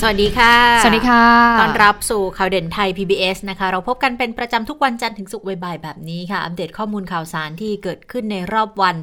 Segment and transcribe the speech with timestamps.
[0.00, 1.24] สวัสดีค่ะ สวัสดีค่ะ
[1.60, 8.96] ต้อนรับสู่ข่าวเด่นไทย PBS นะคะ เราพบกันเป็นประจำทุกวันจันทร์ถึงศุกร์บ่ายๆแบบนี้ค่ะ อัปเดตข้อมูลข่าวสารที่เกิดขึ้นในรอบวัน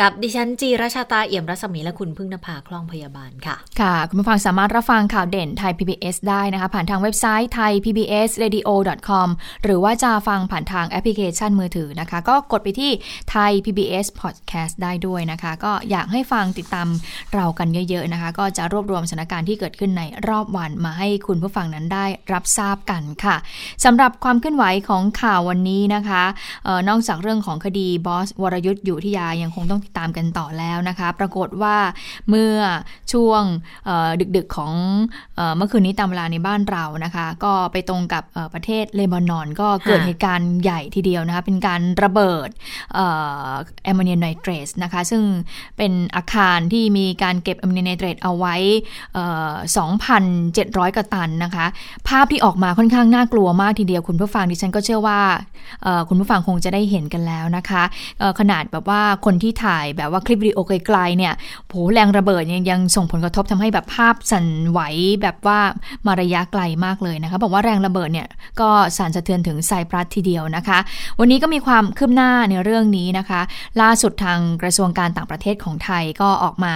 [0.00, 8.70] กับดิฉันจีราชาตาเอี่ยมรัศมีและคุณพึ่งนภาคล่องพยาบาลค่ะ ค่ะ คุณผู้ฟังสามารถรับฟังข่าวเด่นไทย PBS ได้นะคะ ผ่านทางเว็บไซต์ไทย PBS Radio
[9.08, 9.28] com
[9.64, 12.90] หรือว่าจะฟังผ่านทางแอปพลิเคชันมือถือนะคะ ก็กดไปที่
[13.30, 16.88] ไทย PBS Podcast ได้ด้วยนะคะ ก็อยากให้ฟังติดตาม
[17.34, 23.36] เรากันเยอะๆนะคะ ก็จะรวบรวมสถานการณ์ที่เกิดขึ้นในรอบวันมาให้คุณผู้ฟังนั้นได้รับทราบกันค่ะ
[23.84, 26.22] สำหรับความเคลื่อนไหวของข่าววันนี้นะคะ
[26.66, 31.76] ออนอกจากเรื่องของคดีบอสวรยุทธ อยู่วิทยายังคงต้องติดตามกันต่อแล้วนะคะ ปรากฏว่า
[32.28, 32.54] เมื่อ
[33.12, 33.42] ช่วง
[34.36, 34.74] ดึกๆของ
[35.36, 42.48] เออเมื่อคืนนี้ตามเวลาในบ้านเรานะคะ ก็ไปตรงกับประเทศเลบานอนก็เกิดเหตุการณ์ใหญ่ทีเดียวนะคะ เป็นการระเบิด
[43.84, 45.22] แอมโมเนียไนเตรตนะคะ ซึ่ง
[45.76, 48.56] เป็นอาคารที่มีการเก็บแอมโมเนียไนเตรตเอาไว้
[50.26, 51.66] 2,700 กว่าตันนะคะ
[52.08, 55.20] ภาพที่ออกมาค่อนข้างน่ากลัวมากทีเดียวคุณผู้ฟังดิฉันก็เชื่อว่า
[56.08, 57.82] คุณผู้ฟังคงจะได้เห็นกันแล้วนะคะ
[58.40, 61.34] ขนาดแบบว่าคนที่ถ่ายแบบว่าคลิปวิดีโอไกลๆเนี่ย
[61.68, 64.80] โหแรงระเบิดยังยังส่งผลกระทบทำให้แบบภาพสั่นไหว
[65.22, 65.58] แบบว่า
[66.06, 68.28] มาระยะไกลมากเลยนะคะบอกว่าแรงระเบิดเนี่ย
[68.60, 70.78] ก็สั่นสะเทือนถึงไซปรัสทีเดียวนะคะ
[71.18, 73.40] วันนี้ก็มีความคืบหน้าในเรื่องนี้นะคะ
[73.80, 76.74] ล่าสุดทางกระทรวงการต่างประเทศของไทยก็ออกมา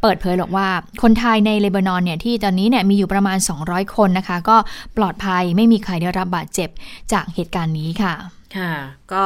[0.00, 0.68] เปิดเผยบอกว่า
[1.02, 4.56] คนไทยในเลบานอนเนี่ยที่ตอนนี้เนี่ยมีอยู่ประมาณ 200 คนนะคะ ก็
[4.96, 6.70] ปลอดภัยไม่มีใครได้รับบาดเจ็บ
[7.12, 8.14] จากเหตุการณ์นี้ค่ะ
[8.56, 8.72] ค่ะ
[9.12, 9.24] ก็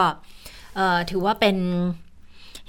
[1.10, 1.56] ถือว่าเป็น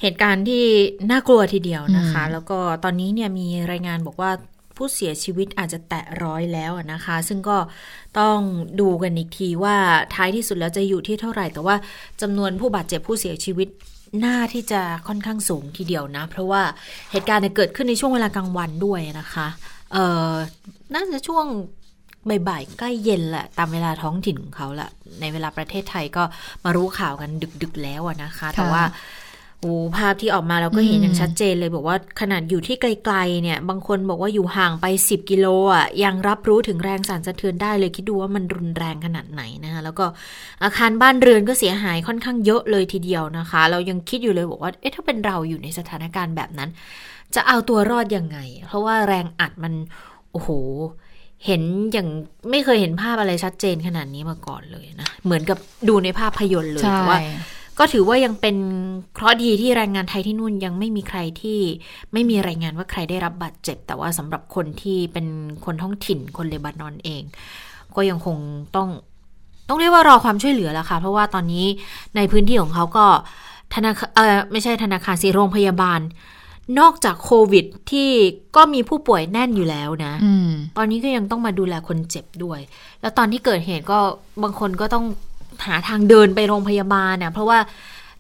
[0.02, 0.66] เหตุการณ์ที่
[1.12, 4.32] น่ากลัวทีเดียวนะคะ แล้วก็ตอนนี้เนี่ยมีรายงานบอกว่า
[4.78, 7.58] ผู้เสียชีวิตอาจจะแตะร้อยแล้วนะคะ ซึ่งก็
[8.20, 8.38] ต้อง
[8.82, 9.76] ดูกันอีกทีว่า
[10.16, 11.76] ท้ายที่สุดแล้วจะอยู่ที่เท่าไหร่ แต่ว่า
[12.22, 13.68] จำนวนผู้บาดเจ็บผู้เสียชีวิต
[14.26, 16.62] น่าที่จะค่อนข้างสูงทีเดียวนะ เพราะว่า
[17.12, 19.79] เหตุการณ์เกิดขึ้นในช่วงเวลากลางวันด้วยนะคะเอ่อ
[20.94, 21.46] น่าจะช่วง
[22.30, 24.90] บ่ายๆใกล้เย็นแหละ ตามเวลาท้องถิ่นของเขาแหละ
[25.22, 26.24] ในเวลาประเทศไทยก็
[26.64, 27.30] มารู้ข่าวกัน
[27.62, 28.84] ดึกๆแล้วนะคะ แต่ว่า
[29.62, 40.06] โอ้ภาพที่ออกมาเราก็เห็นอย่างชัดเจนเลยบอกว่าขนาดอยู่ที่ไกลๆเนี่ย บางคนบอกว่าอยู่ห่างไป 10 กิโลอะยังรับรู้ถึงแรงสั่นสะเทือนได้เลยคิดดูว่ามันรุนแรงขนาดไหนนะคะแล้วก็
[40.64, 46.70] อาคารบ้านเรือนก็เสียหายค่อนข้างเยอะเลยทีเดียวนะคะ เรายังคิดอยู่เลยบอกว่าเอ๊ะถ้าเป็นเราอยู่ในสถานการณ์แบบนั้น
[47.36, 49.74] จะเอาตัวรอดยังไง เพราะว่าแรงอัดมัน
[50.32, 50.50] โอ้โห
[51.46, 52.08] เห็นอย่าง
[52.50, 55.58] ไม่เคยเห็นภาพอะไรชัดเจนขนาดนี้มาก่อนเลยนะ เหมือนกับ
[55.88, 57.20] ดูในภาพยนตร์เลยแต่ว่า
[57.80, 58.58] ก็ถือว่ายังเป็น
[59.14, 61.60] เคราะห์ดีที่แรงงานไทยที่นู่นยังไม่มีใครที่
[62.14, 65.28] ไม่มีรายงานว่าใครได้รับบาดเจ็บ แต่ว่าสำหรับคนที่เป็น
[65.66, 67.24] คนท้องถิ่นคนเลบานอนเอง
[67.96, 68.38] ก็ยังคง
[68.76, 68.90] ต้อง
[69.70, 71.66] ต้องเรียกว่ารอความช่วยเหลือแล้วค่ะ เพราะว่าตอนนี้
[72.16, 73.06] ในพื้นที่ของเขาก็
[73.76, 76.00] ธนาคารเออไม่ใช่ธนาคารสิโรงพยาบาล
[76.80, 78.10] นอกจากโควิดที่
[78.56, 80.28] ก็มีผู้ป่วยแน่นอยู่แล้วนะอ
[80.78, 82.60] ตอนนี้ก็ยังต้องมาดูแลคนเจ็บด้วย
[83.02, 84.00] แล้วตอนที่เกิดเหตุก็
[84.44, 85.06] บางคนก็ต้อง
[85.66, 87.60] หาทางเดินไปโรงพยาบาลเน่ยเพราะว่า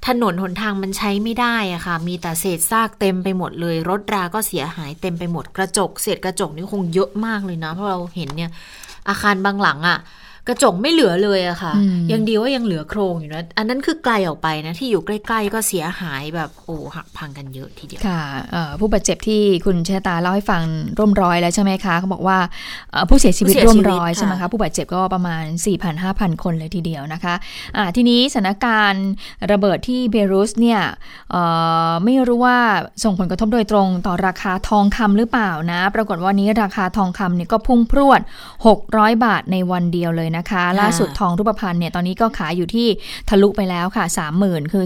[0.08, 8.52] ถนนหนทางมันใช้ไม่ได้อะค่ะ มีแต่เศษซากเต็มไปหมดเลย รถราก็เสียหายเต็มไปหมด กระจก เศษกระจกนี่คงเยอะมากเลยนะ เพราะเราเห็นเนี่ย
[9.10, 10.00] อาคารบางหลังอะ
[10.48, 11.74] กระจกไม่เหลือเลยอะค่ะ
[12.12, 18.24] ยังดีว่ายังเหลือโครงอยู่นะ อันนั้นคือไกลออกไปนะ ที่อยู่ใกล้ๆ ก็เสียหายแบบโอ้หักพังกันเยอะทีเดียว ค่ะ
[18.80, 20.64] ผู้บาดเจ็บที่คุณเชตาเล่าให้ฟัง
[20.98, 22.38] ร่วมร้อยแล้วใช่ไหมคะเขาบอกว่า
[23.10, 25.44] ผู้เสียชีวิตร่วมร้อยใช่ไหมคะผู้บาดเจ็บก็ประมาณ
[25.94, 29.08] 4,000-5,000 คนเลยทีเดียวนะคะะทีนี้สถานการณ์
[29.52, 30.82] ระเบิดที่เบรุสเนี่ย
[32.04, 32.60] ไม่รู้ว่า
[33.04, 38.22] ส่งผลกระทบโดยตรงต่อราคาทองคำหรือเปล่านะ ปรากฏว่านี้ราคาทองคำเนี่ยก็พุ่งพรวด
[38.68, 42.88] 600 บาทในวันเดียวเลยนะคะ ล่าสุดทองรูปพรรณเนี่ยตอนนี้ก็ขายอยู่ที่
[43.30, 44.06] ทะลุไปแล้วค่ะ
[44.40, 44.86] 30,000 คือ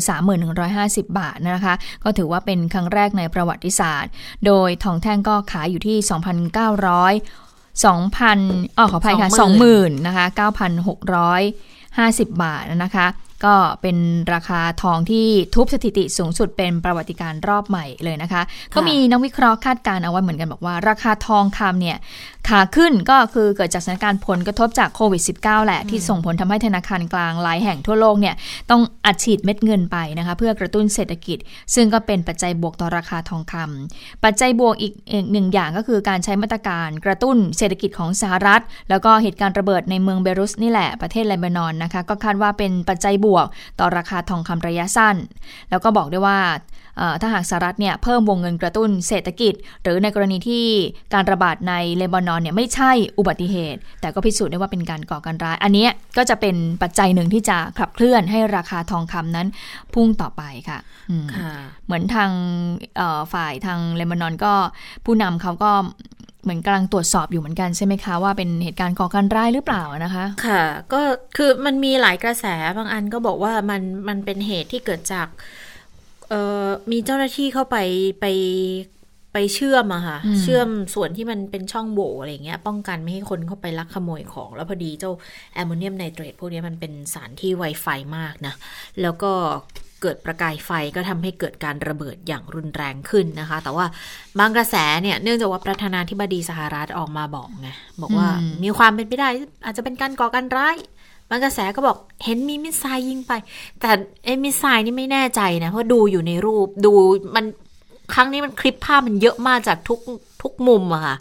[0.53, 1.73] 3150 บาทนะคะ
[2.03, 4.11] ก็ถือว่าเป็นครั้งแรกในประวัติศาสตร์
[4.45, 9.29] โดยทองแท่งก็ขายอยู่ที่ 2,900 2,000อ๋อขออภัยค่ะ
[9.63, 10.25] 20,000นะคะ
[11.33, 13.07] 9,650 บาทนะคะ
[13.45, 13.97] ก็เป็น
[14.33, 18.41] ราคาทองที่ทุบสถิติสูงสุดเป็นประวัติการรอบใหม่เลยนะคะ
[18.75, 21.97] ก็มีนักวิเคราะห์คาดการเอาไว้เหมือนกันบอกว่า ราคาทองคำเนี่ย
[22.49, 28.35] ขาขึ้นก็คือเกิดจากสถานการณ์ผลกระทบจากโควิด -19 แหละ ที่ส่งผลทำให้ธนาคารกลางหลายแห่งทั่วโลกเนี่ย
[28.69, 31.37] ต้องอัดฉีดเม็ดเงินไปนะคะเพื่อกระตุ้นเศรษฐกิจ
[31.75, 34.93] ซึ่งก็เป็นปัจจัยบวกต่อราคาทองคำปัจจัยบวกอีก
[35.31, 43.32] หนึ่งอย่างก็คือการใช้มาตรการกระตุ้นเศรษฐกิจของสหรัฐ แล้วก็เหตุการณ์ระเบิดในเมืองเบรุสนี่แหละประเทศเลบานอนนะคะก็คาดว่าเป็นปัจจัยบวก
[43.79, 45.15] ต่อราคาทองคำระยะสั้น
[45.69, 46.39] แล้วก็บอกได้ว่า
[47.21, 49.53] ถ้าหากสหรัฐเนี่ยเพิ่มวงเงินกระตุ้นเศรษฐกิจ
[49.83, 50.65] หรือในกรณีที่
[51.13, 55.87] การระบาดในเลบานอนเนี่ยไม่ใช่อุบัติเหตุ แต่ก็พิสูจน์ได้ว่าเป็นการก่อการร้าย อันนี้
[56.17, 59.47] ก็จะเป็นปัจจัยหนึ่งที่จะขับเคลื่อนให้ราคาทองคำนั้น
[59.93, 60.79] พุ่งต่อไปค่ะ
[61.85, 62.31] เหมือนทาง
[63.33, 64.53] ฝ่ายทางเลบานอนก็
[65.05, 65.71] ผู้นำเขาก็
[66.43, 70.63] เหมือนกำลังตรวจสอบอยู่เหมือนกันใช่ไหมคะว่าเป็นเหตุการณ์ก่อการร้ายหรือเปล่านะคะ ค่ะ
[70.93, 71.01] ก็
[71.37, 72.45] คือมันมีหลายกระแส
[72.77, 75.27] บางอันก็บอกว่ามันมันเป็นเหตุที่เกิดจาก
[76.29, 77.77] เอ่อมีเจ้าหน้าที่เข้าไป
[78.21, 78.25] ไป
[79.33, 85.11] ไปเชื่อมอะค่ะ เชื่อมส่วนที่มันเป็นช่องโหว่อะไรเงี้ย ป้องกันไม่ให้คนเข้าไปลักขโมยของ แล้วพอดีเจ้า
[85.53, 87.87] แอมโมเนียมไนเตรตพวกนี้มันเป็นสารที่ไวไฟ
[88.17, 88.53] มากนะ
[89.01, 89.31] แล้วก็
[90.03, 93.85] เกิดประกายไฟก็ทำให้เกิดการระเบิดอย่างรุนแรงขึ้นนะคะ แต่ว่า
[94.39, 97.69] บางกระแสเนี่ยเนื่องจากว่าประธานาธิบดีสหรัฐออกมาบอกไง
[98.01, 98.27] บอกว่า
[98.63, 99.29] มีความเป็นไปได้
[99.65, 100.77] อาจจะเป็นการก่อการร้าย
[101.29, 103.33] บางกระแสก็บอกเห็นมี missile ยิงไป
[103.79, 103.89] แต่
[104.25, 106.93] ไอ้ missile นี่ไม่แน่ใจนะเพราะดูอยู่ในรูปดู
[107.35, 107.45] มัน
[108.13, 109.99] ครั้งนี้มันคลิปภาพมันเยอะมากจากทุก
[110.41, 111.17] ทุกมุมอะค่ะ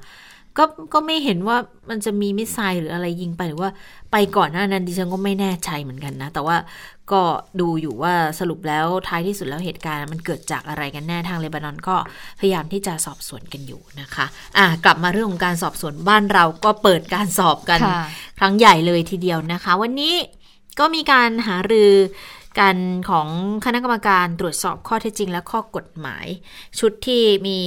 [0.58, 0.64] ก็
[0.94, 1.56] ก็ไม่เห็นว่า
[1.90, 3.70] มันจะมี missile หรืออะไรยิงไปหรือว่า
[4.12, 6.56] ไปก่อนหน้านั้นดิฉันก็ไม่แน่ใจเหมือนกันนะ แต่ว่า
[7.12, 7.22] ก็
[7.60, 11.96] ดูอยู่ว่าสรุปแล้วท้ายที่สุดแล้วเหตุการณ์มันเกิดจากอะไรกันแน่ทางเลบานอนก็
[12.40, 14.26] พยายามที่จะสอบสวนกันอยู่นะคะ
[14.58, 17.80] อะกลับมาเรื่องของการสอบสวนบ้านเราก็เปิดการสอบกัน
[18.38, 20.14] ครั้งใหญ่เลยทีเดียวนะคะ วันนี้
[20.78, 21.90] ก็มีการหารือ
[22.60, 22.76] การ
[23.10, 23.28] ของ
[23.64, 26.26] คณะกรรมการตรวจสอบข้อเท็จจริงและข้อกฎหมาย
[26.78, 27.58] ชุดที่มี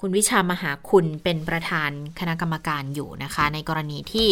[0.00, 1.90] คุณวิชามหาคุณเป็นประธาน
[2.20, 4.28] คณะกรรมการอยู่นะคะ ในกรณีที่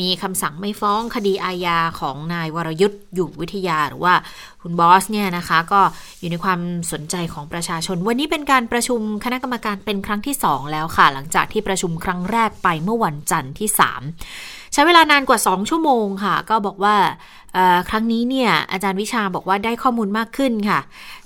[0.00, 4.14] มีคำสั่งไม่ฟ้องคดีอาญาของนายวรยุทธ์อยู่วิทยาหรือว่า
[4.62, 5.80] คุณบอสเนี่ยนะคะก็
[6.20, 6.60] อยู่ในความ
[6.92, 16.96] สนใจของประชาชน วันนี้เป็นการประชุมคณะกรรมการเป็นครั้งที่ 2 แล้วค่ะ หลังจากที่ประชุมครั้งแรกไปเมื่อวันจันทร์ที่ 3 ใช้เวลานานกว่า 2 ชั่วโมงค่ะ ก็บอกว่า
[17.88, 20.80] ครั้งนี้เนี่ยอาจารย์วิชาบอกว่าได้ข้อมูลมากขึ้นค่ะ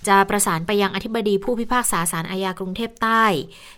[0.06, 3.24] จะประสานไปยังอธิบดีผู้พิพากษาศาลอาญากรุงเทพใต้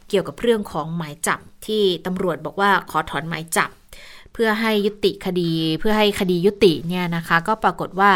[0.09, 3.71] เกี่ยวกับเรื่องของหมายจับที่ตำรวจบอกว่าขอถอนหมายจับ
[4.33, 8.13] เพื่อให้ยุติคดี เพื่อให้คดียุติเนี่ยนะคะ ก็ปรากฏว่า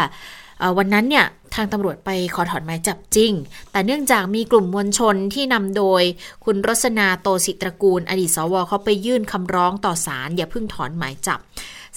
[0.77, 1.25] วันนั้นเนี่ย
[1.55, 3.31] ทางตำรวจไปขอถอนหมายจับจริง
[3.71, 6.03] แต่เนื่องจากมีกลุ่มมวลชนที่นำโดย
[6.45, 11.39] คุณรสนาโตสิตรกูล อดีตสวเขาไปยื่นคำร้องต่อศาลอย่าเพิ่งถอนหมายจับ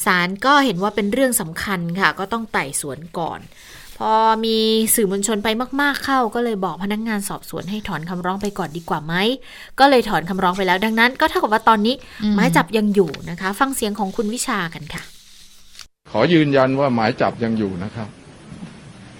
[0.04, 3.40] ศาลก็เห็นว่าเป็นเรื่องสำคัญค่ะ ก็ต้องไต่สวนก่อน
[3.98, 4.12] พอ
[4.44, 4.58] มี
[4.94, 5.48] สื่อมวลชนไป
[5.80, 9.14] มากๆเข้า ก็เลยบอกพนักงงานสอบสวนให้ถอนคำร้องไปก่อนดีกว่าไหม
[9.78, 11.94] ก็เลยถอนคำร้องไปแล้วดังนั้น ก็เท่ากับว่าตอนนี้
[12.34, 15.02] หมายจับยังอยู่นะคะ ฟังเสียงของคุณวิชากันค่ะ
[16.10, 18.08] ขอยืนยันว่าหมายจับยังอยู่นะครับ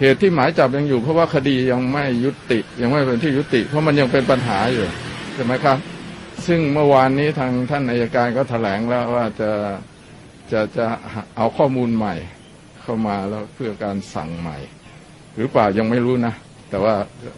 [0.05, 4.87] เหตุที่หมายจับยังอยู่ เพราะว่าคดียังไม่ยุติ ยังไม่เป็นที่ยุติ เพราะมันยังเป็นปัญหาอยู่
[5.35, 5.79] ใช่ไหมครับ
[6.47, 9.51] ซึ่งเมื่อวานนี้ทางท่านอายการก็ถแถลงแล้วว่าจะ
[10.53, 10.87] จะจะ
[11.37, 12.15] เอาข้อมูลใหม่
[12.83, 14.57] เข้ามาแล้วเพื่อการสั่งใหม่
[15.37, 16.35] หรือเปล่ายังไม่รู้นะ
[16.71, 16.95] แต่ว่า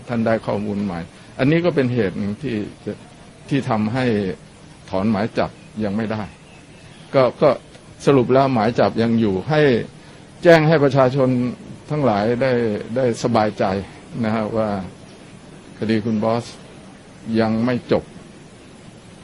[0.09, 1.01] ท่านได้ข้อมูลใหม่
[1.39, 2.57] อันนี้ก็เป็นเหตุที่
[3.49, 4.05] ที่ทำให้
[4.91, 5.51] ถอนหมายจับ
[5.85, 6.23] ยังไม่ได้
[7.15, 7.51] ก็ก็
[8.07, 9.61] สรุปแล้วหมายจับยังอยู่ให้
[10.43, 11.29] แจ้งให้ประชาชน
[11.91, 12.53] ทั้งหลายได้
[12.97, 13.65] ได้สบายใจ
[14.25, 14.69] นะฮะว่า
[15.79, 16.45] คดีคุณบอส
[17.41, 18.05] ยังไม่จบ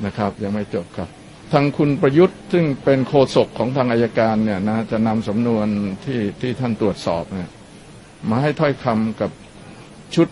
[0.04, 1.08] นะครับ ยังไม่จบครับ
[1.52, 5.66] ทางคุณประยุทธ์ซึ่งเป็นโฆษกของทางอายการเนี่ยนะจะนำสำนวน
[6.04, 7.48] ที่ที่ท่านตรวจสอบเนี่ย
[8.30, 9.30] มาให้ถ้อยคำกับ
[10.14, 10.28] ชุด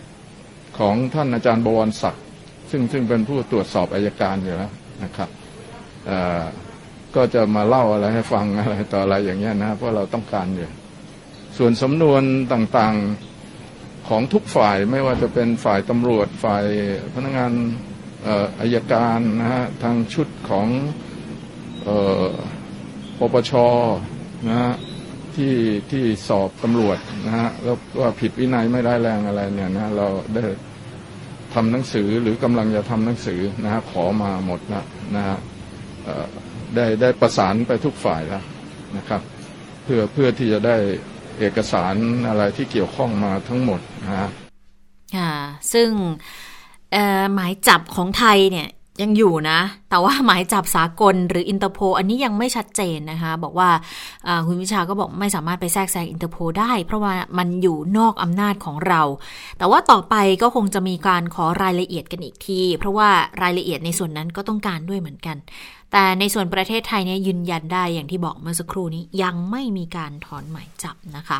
[0.79, 2.23] ของท่านอาจารย์บวรศักดิ์
[2.71, 4.71] ซึ่งซึ่งเป็นผู้ตรวจสอบอายการอยู่แล้ว
[5.03, 5.29] นะครับ
[7.15, 10.67] ก็จะมาเล่าอะไรให้ฟังอะไรต่ออะไรอย่างเงี้ยนะเพราะเราต้องการอยู่
[11.61, 12.23] ส่วนสำนวน
[12.53, 16.65] ต่างๆของทุกฝ่ายไม่ว่าจะเป็นฝ่ายตำรวจฝ่าย
[17.13, 17.53] พนักงาน
[18.59, 20.67] อายการนะฮะทางชุดของ
[23.19, 23.51] ปปช
[24.47, 24.73] นะฮะ
[25.35, 25.55] ที่
[25.91, 30.43] ที่สอบตำรวจนะฮะแล้วว่าผิดวินัยไม่ได้แรงอะไรเนี่ยนะเราได้
[31.53, 34.83] ทำหนังสือหรือกำลังจะทำหนังสือนะฮะขอมาหมดนะ
[35.15, 35.37] นะฮะ
[36.75, 38.43] ได้ได้ประสานไปทุกฝ่ายแล้ว
[38.97, 39.21] นะครับ
[39.83, 40.77] เพื่อเพื่อที่จะได้
[41.39, 41.95] เอกสาร
[42.27, 44.29] อะไรที่เกี่ยวข้องมาทั้งหมดนะฮะ
[45.15, 45.33] ค่ะ
[45.73, 45.89] ซึ่ง
[47.33, 48.69] หมายจับของไทยเนี่ย
[49.03, 53.69] ยังอยู่นะ แต่ว่าหมายจับสากลหรืออินเตอร์โพลอันนี้ยังไม่ชัดเจนนะคะ บอกว่า
[54.47, 59.01] คุณวิชาก็บอกไม่สามารถไปแทรกแซงอินเตอร์โพลได้ เพราะว่ามันอยู่นอกอำนาจของเรา
[59.57, 63.09] แต่ว่าต่อไปก็คงจะมีการขอรายละเอียดกันอีกที เพราะว่า
[63.41, 65.37] รายละเอียดในส่วนนั้นก็ต้องการด้วยเหมือนกัน
[65.91, 71.39] แต่ในส่วนประเทศไทยเนี่ยยืนยันได้อย่างที่บอกเมื่อสักครู่นี้ยังไม่มีการถอนหมายจับนะคะ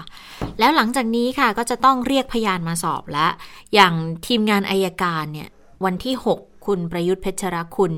[0.60, 3.28] แล้วหลังจากนี้ค่ะก็จะต้องเรียกพยานมาสอบและ
[3.74, 3.94] อย่าง
[4.28, 5.50] ทีมงานอายการเนี่ย
[5.86, 7.94] วันที่ 6 คุณประยุทธ์เพชรคุณ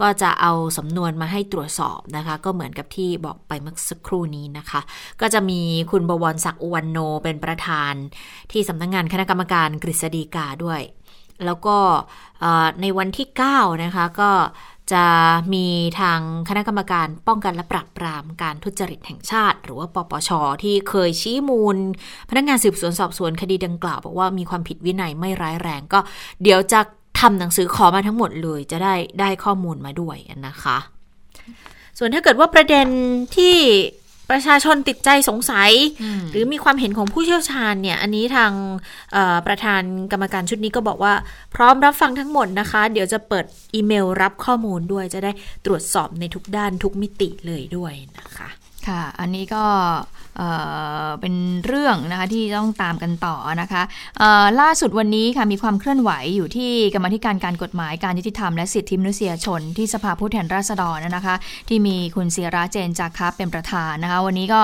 [0.00, 4.80] ก็จะเอาสำนวนมาให้ตรวจสอบนะคะ ก็เหมือนกับที่บอกไปเมื่อสักครู่นี้นะคะ
[5.20, 7.92] ก็จะมีคุณบวรศักดิ์อุวันโนเป็นประธาน
[8.52, 10.80] ที่สำนักงงานคณะกรรมการกฤษฎีกาด้วย
[11.46, 11.76] แล้วก็
[12.80, 14.30] ในวันที่ 9 นะคะก็
[14.92, 15.06] จะ
[15.54, 15.66] มี
[16.00, 20.30] ทางคณะกรรมการป้องกันและปราบปรามการทุจริตแห่งชาติ หรือว่าปปช
[20.62, 21.76] ที่เคยชี้มูล
[22.30, 26.00] พนักงานสืบสวนสอบสวนคดีดังกล่าวบอกว่ามีความผิดวินัยไม่ร้ายแรงก็
[26.42, 26.80] เดี๋ยวจะ
[27.20, 30.16] ทำหนังสือขอมาทั้งหมดเลย จะได้ได้ข้อมูลมาด้วย
[30.46, 30.78] นะคะ
[31.98, 32.86] ส่วนถ้าเกิดว่าประเด็น
[33.36, 33.56] ที่
[34.30, 35.70] ประชาชนติดใจสงสัย
[36.30, 38.52] หรือมีความเห็นของผู้เชี่ยวชาญเนี่ย อันนี้ทาง
[39.46, 39.82] ประธาน
[40.12, 41.14] กรรมการชุดนี้ก็บอกว่า
[41.54, 43.44] พร้อมรับฟังทั้งหมดนะคะ เดี๋ยวจะเปิด
[43.74, 45.32] อีเมลรับข้อมูลด้วย จะได้
[45.66, 48.48] ตรวจสอบในทุกด้านทุกมิติเลยด้วยนะคะ
[48.86, 49.64] ค่ะ อันนี้ก็
[51.20, 51.34] เป็น
[51.66, 53.82] เรื่องนะคะที่ต้องตามกันต่อนะคะ
[54.60, 61.34] ล่าสุดวันนี้ค่ะมีความเคลื่อนไหวอยู่ที่กรรมธิการการกฎหมายการยุติธรรมและสิทธิมนุษยชน ที่สภาผู้แทนราษฎรนะคะ
[61.68, 64.60] ที่มีคุณเสียระเจนจากคับเป็นประธานนะคะ วันนี้ก็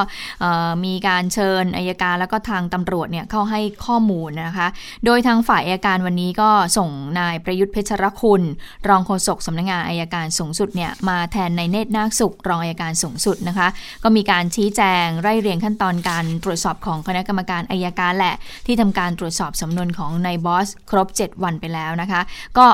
[0.85, 4.69] มีการเชิญอายการแล้วก็ทางตำรวจเนี่ยเข้าให้ข้อมูลนะคะ
[5.05, 6.89] โดยทางฝ่ายอายการวันนี้ก็ส่ง
[7.21, 8.43] นายประยุทธ์เพชรคุณ
[8.89, 13.69] รองโฆษกสำนักงานอายการสูงสุดเนี่ยมาแทนในเนตรนาคสุขรองอายการสูงสุดนะคะ
[14.03, 18.35] ก็มีการชี้แจงไร่เรียงขั้นตอนการตรวจสอบของคณะกรรมการอายการแหละ
[18.67, 22.21] ที่ทำการตรวจสอบสำนวนของนายบอส ครบ 7 วันไปแล้วนะคะ
[22.59, 22.67] ก็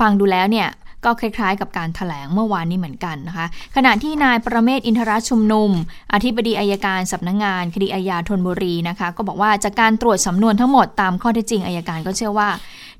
[0.00, 0.68] ฟังดูแล้วเนี่ย
[1.04, 5.70] ก็คล้ายๆ กับการถแถลงเมื่อวานนี้เหมือนกันนะคะ ขณะที่นายประเมศอินทรชุมนุม
[6.12, 12.48] อธิบดีอายการสำนักงงาน คดีอาญาธนบุรีนะคะ ก็บอกว่าจากการตรวจสำนวนทั้งหมดตามข้อเท็จจริงอายการก็เชื่อว่า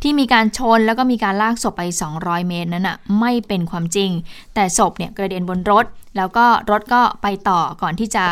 [0.02, 1.82] ที่มีการชนแล้วก็มีการลากศพไป
[2.16, 4.10] 200 เมตรนั้นอะไม่เป็นความจริง
[4.54, 5.84] แต่ศพเนี่ยกระเด็นบนรถ
[6.16, 8.24] แล้วก็รถก็ไปต่อก่อนที่จะ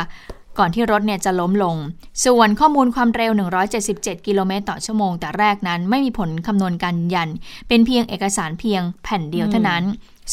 [0.63, 1.77] ก่อนที่รถเนี่ยจะล้มลง
[2.25, 3.33] ส่วนข้อมูลความเร็ว
[3.79, 7.31] 177 กิโลเมตรต่อชั่วโมง แต่แรกนั้นไม่มีผลคำนวณการยัน
[7.69, 9.85] เป็นเพียงเอกสารเพียงแผ่นเดียวเท่านั้น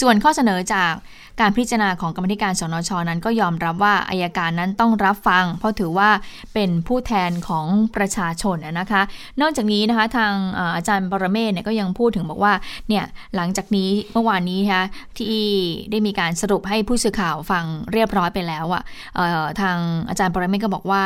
[0.02, 0.94] ส่วนข้อเสนอจาก
[1.42, 6.10] การพิจารณาของกรรมธิการสนชนั้นก็ยอมรับว่าอายการนั้นต้องรับฟัง เพราะถือว่า
[6.54, 7.66] เป็นผู้แทนของ
[7.96, 9.02] ประชาชนนะคะ
[9.42, 10.34] นอกจากนี้นะคะทาง
[10.76, 12.54] อาจารย์ปรเมศเนี่ยก็ยังพูดถึงบอกว่า
[12.90, 13.04] เนี่ย
[13.36, 14.86] หลังจากนี้เมื่อวานนี้นะคะ
[15.18, 15.46] ที่
[15.92, 17.64] ได้มีการสรุปให้ผู้สื่อข่าวฟัง
[17.94, 19.78] เรียบร้อยไปแล้วอะ่ะทาง
[20.10, 21.04] อาจารย์ปรเมศก็บอกว่า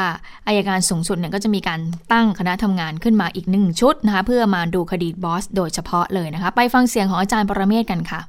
[0.48, 1.80] อายการสูงสุดเนี่ยก็จะมีการ
[2.12, 8.22] ตั้งคณะทำงานขึ้นมาอีกหนึ่งชุดนะคะเพื่อมาดูคดีบอส โดยเฉพาะเลยนะคะไปฟังเสียงของอาจารย์ปรเมศกันค่ะ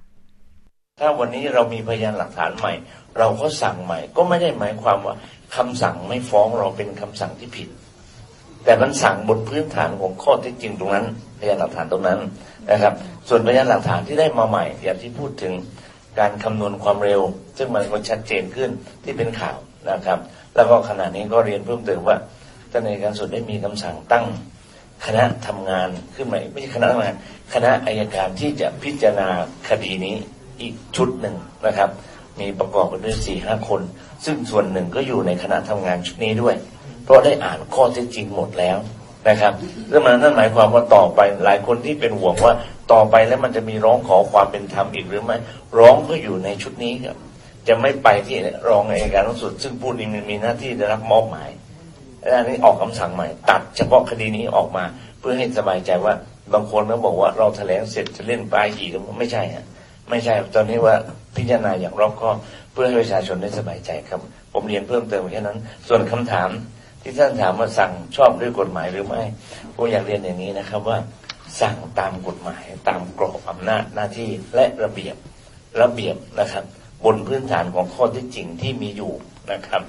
[1.01, 2.73] ถ้าวันนี้เรามีพยานหลักฐานใหม่
[3.19, 5.15] เราก็สั่งใหม่ ก็ไม่ได้หมายความว่า
[5.57, 7.69] คำสั่งไม่ฟ้องเราเป็นคำสั่งที่ผิด
[8.65, 11.07] แต่มันสั่งบนพื้นฐานของข้อท็จจริงตรงนั้น
[11.39, 12.21] พยานหลักฐานตรงนั้น
[12.71, 12.95] นะครับ
[13.29, 15.53] ส่วนพยานหลักฐานที่ได้มาใหม่ อย่างที่พูดถึง
[16.19, 17.21] การคำนวณความเร็ว
[17.57, 18.71] ซึ่งมันก็ชัดเจนขึ้น
[19.05, 19.57] ที่เป็นข่าว
[19.91, 20.19] นะครับ
[20.55, 22.17] แล้วก็ขณะนี้ก็เรียนเพิ่มเติมว่า
[22.71, 24.25] ท่านในการสุดได้มีคำสั่งตั้ง
[25.07, 27.15] คณะทำงานขึ้นใหม่ไม่ใช่คณะทำงาน
[27.55, 29.29] คณะอายการที่จะพิจารณา
[29.69, 30.17] คดีนี้
[30.61, 31.91] อีกชุดหนึ่งนะครับ
[32.41, 33.81] มีประกอบไปด้วยสี่ห้าคน
[34.25, 36.55] ซึ่งส่วนหนึ่งก็อยู่ในคณะทำงานชุดนี้ด้วย
[37.05, 38.79] เพราะได้อ่านข้อเท็จจริงหมดแล้ว
[39.29, 39.53] นะครับ
[39.89, 42.55] เรื่องนั้นนั่นหมายความว่าต่อไปหลายคนที่เป็นห่วงว่า
[42.93, 45.37] ต่อไปแล้วมันจะมีร้องขอความเป็นธรรมอีกหรือไม่
[45.79, 47.17] ร้องก็อยู่ในชุดนี้ครับ
[47.69, 51.51] จะไม่ไปที่รองอัยการสูงสุดซึ่งผู้นี้มีหน้าที่ได้รับมอบหมาย
[52.23, 54.85] อันนี้ออกคำสั่งใหม่ ตัดเฉพาะคดีนี้ออกมา
[55.21, 56.15] เพื่อให้สบายใจว่า
[56.53, 59.67] บางคนก็บอกว่าเราแถลงเสร็จจะเล่นปลายอีกไม่ใช่ฮะ
[60.11, 60.95] ไม่ใช่ตอนนี้ว่า
[61.37, 62.37] พิจารณาอย่างรอบคอบ
[62.73, 64.21] เพื่อให้ประชาชนได้สบายใจครับ
[64.53, 66.49] ผมเรียนเพิ่มเติมแค่นั้น ส่วนคำถาม
[67.03, 69.23] ที่ท่านถามว่าสั่งชอบด้วยกฎหมายหรือไม่
[69.75, 70.99] ผมอยากเรียนอย่างนี้นะครับว่า
[71.61, 75.17] สั่งตามกฎหมายตามกรอบอำนาจหน้าที่และระเบียบ
[75.83, 76.65] ระเบียบนะครับ
[77.05, 79.13] บนพื้นฐานของข้อที่จริงที่มีอยู่
[79.53, 79.83] นะครับ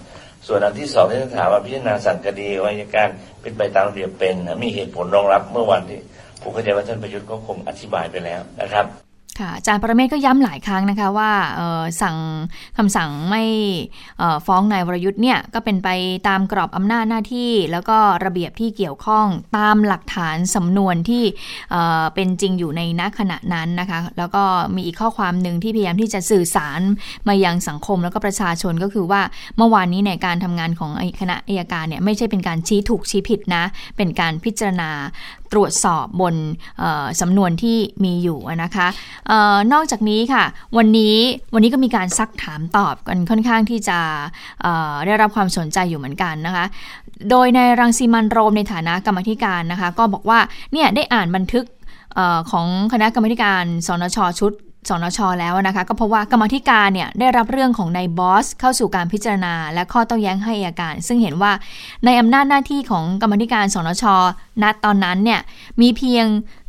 [0.47, 3.09] ส่วนอันที่สองที่ท่านถามว่าพิจารณาสั่งคดีวิญการ
[3.41, 5.99] เป็นไปตามระเบียบเป็นมีเหตุผลรองรับเมื่อวันที่
[6.41, 8.85] ผมเข้าใจว่าท่านประยุทธ์ก็คงอธิบายไปแล้วนะครับ
[9.39, 11.31] ค่ะอาจารย์ปรเมศก็ย้ำหลายครั้งนะคะว่า
[12.01, 12.17] สั่ง
[12.77, 13.43] คำสั่งไม่
[14.45, 15.89] ฟ้องนายวรยุทธ์เนี่ยก็เป็นไป
[16.27, 21.23] ตามกรอบอำนาจหน้าที่ แล้วก็ระเบียบที่เกี่ยวข้องตามหลักฐานสำนวนที่
[22.15, 24.43] เป็นจริงอยู่ในณขณะนั้นนะคะแล้วก็
[24.75, 26.81] มีอีกข้อความหนึ่งที่พยายามที่จะสื่อสาร
[27.27, 29.21] มายังสังคมแล้วก็ประชาชนก็คือว่า
[29.57, 33.63] เมื่อวานนี้ในการทำงานของคณะอายการเนี่ยไม่ใช่เป็นการชี้ถูกชี้ผิดนะ
[33.97, 34.89] เป็นการพิจารณา
[35.53, 36.35] ตรวจสอบบน
[37.21, 38.87] สำนวนที่มีอยู่นะคะ
[39.31, 40.43] ออนอกจากนี้ค่ะ
[40.77, 41.15] วันนี้
[41.53, 43.99] วันนี้ก็มีการซักถามตอบกันค่อนข้างที่จะ
[45.05, 46.65] ได้รับความสนใจอยู่เหมือนกันนะคะ
[47.29, 50.39] โดยในรังสีมันโรมในฐานะกรรมธิการนะคะ ก็บอกว่า
[50.73, 51.65] เนี่ยได้อ่านบันทึก
[52.17, 52.19] อ
[52.51, 54.53] ของคณะกรรมการสนชชุด
[54.89, 61.51] สนชแล้วนะคะก็เพราะว่ากรรมธิการเนี่ยได้รับเรื่องของนายบอสเข้าสู่การพิจารณา และข้อโต้แย้งให้อาการ ซึ่งเห็นว่า
[62.05, 64.03] ในอำนาจหน้าที่ของกรรมธิการสนช
[64.61, 65.39] ณตอนนั้นเนี่ย
[65.81, 66.25] มีเพียง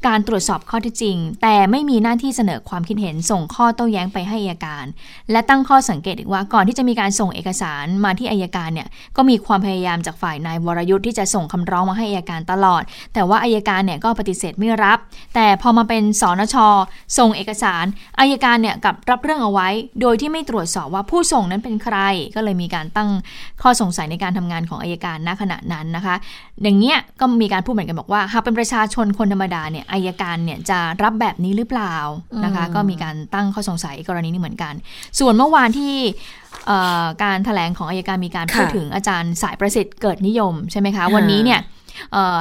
[0.07, 4.85] การตรวจสอบข้อเท็จจริง แต่ไม่มีหน้าที่เสนอความคิดเห็นส่งข้อโต้แย้งไปให้อายการ
[5.31, 12.83] และตั้งข้อสังเกตอีกว่าก่อนที่จะมีการส่งเอกสารมาที่อายการเนี่ยก็มีความพยายามจากฝ่ายนายวรยุทธ์ที่จะส่งคำร้องมาให้อายการตลอด
[13.15, 14.99] แต่ว่าอายการเนี่ยก็ปฏิเสธไม่รับ
[15.35, 16.57] แต่พอมาเป็นสนช
[17.19, 17.85] ส่งเอกสาร
[18.21, 19.69] อายการเนี่ยกับรับเรื่องเอาไว้
[20.01, 21.97] โดยที่ไม่ตรวจสอบว่าผู้ส่งนั้นเป็นใคร
[22.35, 23.11] ก็เลยมีการตั้ง
[23.63, 26.15] ข้อสงสัยในการทำงานของอายการณขณะนั้นนะคะ
[26.63, 31.95] อย่างเงี้ยก็มีการพูดเหมือนกันบอกว่าหากเป็นประชาชนคนธรรมดาเนี่ยอายการเนี่ยจะรับแบบนี้หรือเปล่า
[32.45, 34.75] นะคะ ก็มีการตั้งข้อสงสัยกรณีนี้เหมือนกัน
[35.19, 35.95] ส่วนเมื่อวานที่
[37.23, 41.61] การถแถลงของอายการมีการพูดถึงอาจารย์สายประสิทธิ์เกิดนิยมใช่ไหมคะ วันนี้เนี่ย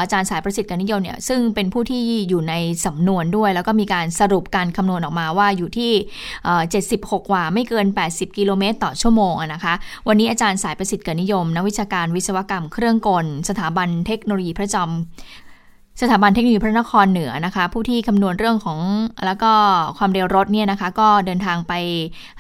[0.02, 2.54] อาจารย์สายประสิทธิ์กันนิยมเนี่ยซึ่งเป็นผู้ที่อยู่ใน
[2.86, 5.92] สำนวนด้วย แล้วก็มีการสรุปการคำนวณออกมาว่าอยู่ที่
[6.60, 9.74] 76 กว่าไม่เกิน 80 กิโลเมตรต่อชั่วโมงนะคะ
[10.08, 14.90] วันนี้อาจารย์สายประสิทธิ์เกิดนิยมนักวิชาการวิศวกรรมเครื่องกล สถาบันเทคโนโลยีพระจอม
[16.02, 18.80] สถาบันเทคโนโลยีพระนครเหนือนะคะ ผู้ที่คำนวณเรื่องของ
[19.26, 19.52] แล้วก็
[19.98, 21.74] ความเร็วรถเนี่ยนะคะ ก็เดินทางไป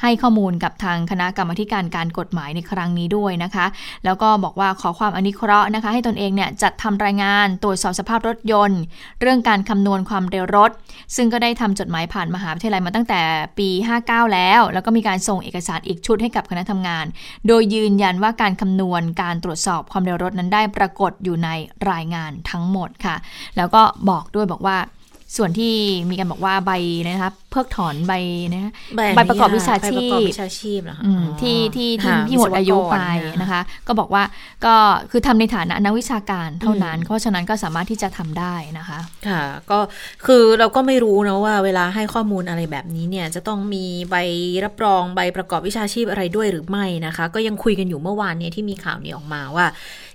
[0.02, 3.66] ให้ข้อมูลกับทางคณะกรรมการการกฎหมายในครั้งนี้ด้วยนะคะ
[4.06, 8.82] แล้วก็บอกว่าขอความอนุเคราะห์นะคะ ให้ตนเองเนี่ยจัดทำรายงานตรวจสอบสภาพรถยนต์
[9.22, 10.72] เรื่องการคำนวณความเร็วรถ
[11.16, 13.22] ซึ่งก็ได้ทำจดหมายผ่านมหาวิทยาลัยมาตั้งแต่
[13.58, 13.70] ปี
[14.02, 17.06] 59 แล้ว แล้วก็มีการส่งเอกสารอีกชุดให้กับคณะทำงาน
[17.48, 21.50] โดยยืนยันว่าการคำนวณการตรวจสอบความเร็วรถนั้นได้ปรากฏอยู่ใน
[21.92, 23.16] รายงานทั้งหมดค่ะ
[23.58, 24.78] แล้วก็บอกด้วยบอกว่า
[25.38, 25.74] ส่วนที่
[26.10, 26.72] มีการบอกว่าใบ
[27.10, 28.14] นะครับ เพิกถอนใบ
[28.54, 28.72] นะ
[29.16, 31.06] ใบประกอบวิชาชีพวิชาชีพเหรอคะ
[31.42, 32.98] ที่ที่ที่ที่หมดอายุไป
[33.42, 34.24] นะคะ ก็บอกว่า
[34.66, 34.76] ก็
[35.12, 39.42] คือทำในฐานะนักวิชาการเท่านั้น เพราะฉะนั้นก็สามารถที่จะทำได้นะคะ ค่ะ
[39.72, 39.80] ก็
[40.26, 44.16] คือเราก็ไม่รู้นะว่าเวลาให้ข้อมูลอะไรแบบนี้เนี่ยจะต้องมีใบ
[44.64, 49.68] รับรองใบประกอบวิชาชีพอะไรด้วยหรือไม่นะคะ ก็ยังคุยกันอยู่เมื่อวานนี้ที่มีข่าวนี้ออกมาว่า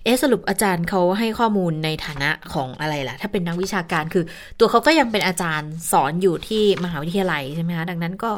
[0.04, 4.24] เอสรุปอาจารย์เขาให้ข้อมูลในฐานะของอะไรล่ะ ถ้าเป็นนักวิชาการคือ
[4.58, 8.30] ตัวเขาก็ยังเป็นอาจารย์สอนอยู่ที่มหาวิทยาลัยใช่ไหมคะดังนั้นก็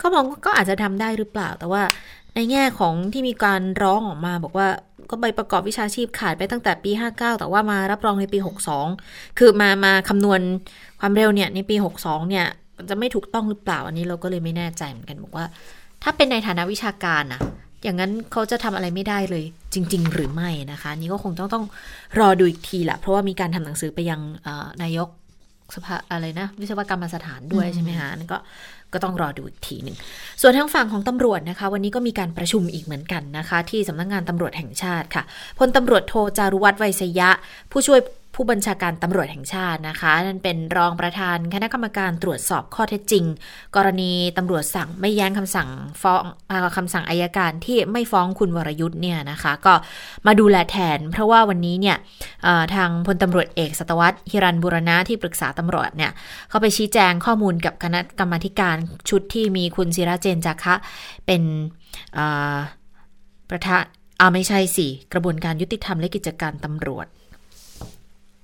[0.00, 1.82] ก็มองก็อาจจะทำได้หรือเปล่า แต่ว่า
[2.34, 4.68] ในแง่ของที่มีการร้องออกมาบอกว่า
[5.10, 8.38] ก็ใบประกอบวิชาชีพขาดไปตั้งแต่ปี 59 แต่ว่ามารับรองในปี
[8.88, 10.40] 62 คือมามาคำนวณ
[11.00, 12.46] ความเร็วเนี่ยในปี 62 เนี่ย
[12.90, 15.46] จะไม่ถูกต้องหรือเปล่าอันนี้เราก็เลยไม่แน่ใจเหมือนกันบอกว่า
[16.02, 17.40] ถ้าเป็นในฐานะวิชาการนะ
[17.84, 21.64] อย่างนั้นเขาจะทำอะไรไม่ได้เลย จริง ๆ หรือไม่นะคะ นี่ก็คงต้องต้อง
[22.18, 24.20] รอดูอีกทีแหละเพราะว่ามีการทำหนังสือไปยัง
[24.82, 25.08] นายก
[25.76, 28.38] สภาอะไรนะ วิศวกรรมสถานด้วยใช่ไหมคะนั่นก็
[28.92, 29.96] ก็ต้องรอดูอีกทีหนึ่ง
[30.40, 35.22] ส่วนทางฝั่งของตำรวจนะคะ วันนี้ก็มีการประชุมอีกเหมือนกันนะคะ ที่สำนักงงานตำรวจแห่งชาติค่ะ
[35.58, 37.30] พลตำรวจโทจารุวัฒน์ไวยสยะ
[37.70, 38.00] ผู้ช่วย
[38.42, 43.24] ผู้บัญชาการตำรวจแห่งชาตินะคะ นั่นเป็นรองประธานคณะกรรมการตรวจสอบข้อเท็จจริง
[43.76, 45.68] กรณีตำรวจสั่งไม่แย้งคำสั่ง
[46.02, 46.22] ฟ้อง
[46.76, 49.74] คำสั่งอายการที่ไม่ฟ้องคุณวรยุทธ์เนี่ยนะคะ ก็
[50.26, 51.96] มาดูแลแทน เพราะว่าวันนี้เนี่ย
[52.74, 56.10] ทางพลตำรวจเอกสตวัตฮิรันบุรณะที่ปรึกษาตำรวจเนี่ย
[56.48, 58.76] เขาไปชี้แจงข้อมูลกับคณะกรรมการ
[59.10, 60.74] ชุดที่มีคุณศิระเจนจักคะ
[61.26, 61.42] เป็น
[63.50, 63.82] ประธาน
[64.20, 67.08] อาไม่ใช่สิ กระบวนการยุติธรรมและกิจการตำรวจ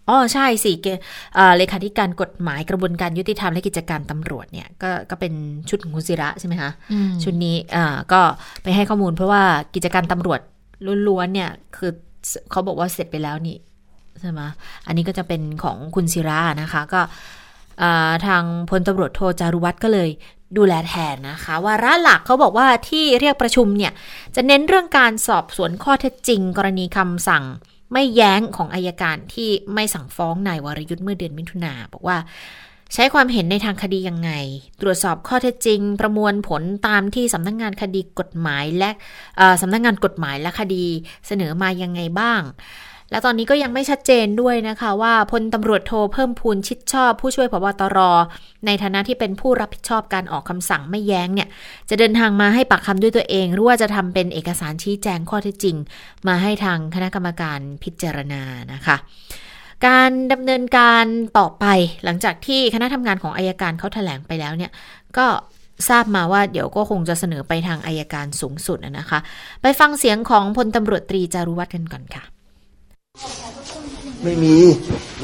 [0.09, 0.89] อ๋อใช่สิเก
[1.57, 5.33] เลขาธิการกฎหมายกระบวนการยุติธรรมและกิจการตำรวจเนี่ยก็ก็เป็น
[5.69, 6.71] ชุดของคุณศิระใช่ไหมคะ
[7.23, 8.21] ชุดนี้อ่าก็
[8.63, 9.43] ไปให้ข้อมูลเพราะว่า
[9.75, 10.41] กิจการตำรวจ
[11.09, 11.91] ล้วนๆเนี่ยคือ
[12.51, 13.57] เขาบอกว่าเสร็จไปแล้วนี่
[14.21, 14.41] ใช่ไหม
[14.87, 17.01] อันนี้ก็จะเป็นของคุณศิระนะคะก็
[18.27, 20.11] ทางพลตำรวจโทจารุวัตรก็เลย
[20.57, 23.93] ดูแลแทนนะคะ ว่าระหลักเขาบอกว่าที่เรียกประชุมเนี่ย
[24.37, 27.45] จะเน้นเรื่องการสอบสวนข้อเท็จจริง กรณีคำสั่ง
[27.93, 32.19] ไม่แย้งของอายการที่ไม่สั่งฟ้องนายวรยุทธ์เมื่อเดือนมิถุนาบอกว่า
[32.95, 34.31] ใช้ความเห็นในทางคดียังไง
[34.81, 38.91] ตรวจสอบข้อเท็จจริง ประมวลผลตามที่สำนักงงานคดีกฎหมายและ
[39.63, 40.85] สำนักงงานกฎหมายและคดี
[41.27, 42.41] เสนอมายังไงบ้าง
[43.11, 47.99] และตอนนี้ก็ยังไม่ชัดเจนด้วยนะคะว่าพลตำรวจโทเพิ่มพูนชิดชอบ ผู้ช่วยพบตร
[48.67, 51.49] ในฐานะที่เป็นผู้รับผิดชอบการออกคำสั่งไม่แย้งเนี่ย
[51.91, 55.77] จะเดินทางมาให้ปากคำด้วยตัวเอง หรือว่าจะทำเป็นเอกสารชี้แจงข้อเท็จจริง
[56.29, 58.43] มาให้ทางคณะกรรมการพิจารณา
[58.73, 58.97] นะคะ
[59.87, 61.05] การดำเนินการ
[61.39, 61.65] ต่อไป
[62.05, 64.71] หลังจากที่คณะทำงานของอายการเขาแถลงไปแล้วเนี่ย
[65.17, 65.27] ก็
[65.89, 69.19] ทราบมาว่าเดี๋ยวก็คงจะเสนอไปทางอายการสูงสุดนะคะ
[69.63, 72.36] ไปฟังเสียงของพลตำรวจตรีจารุวัฒน์กันก่อนค่ะ
[74.25, 74.57] ไม่มี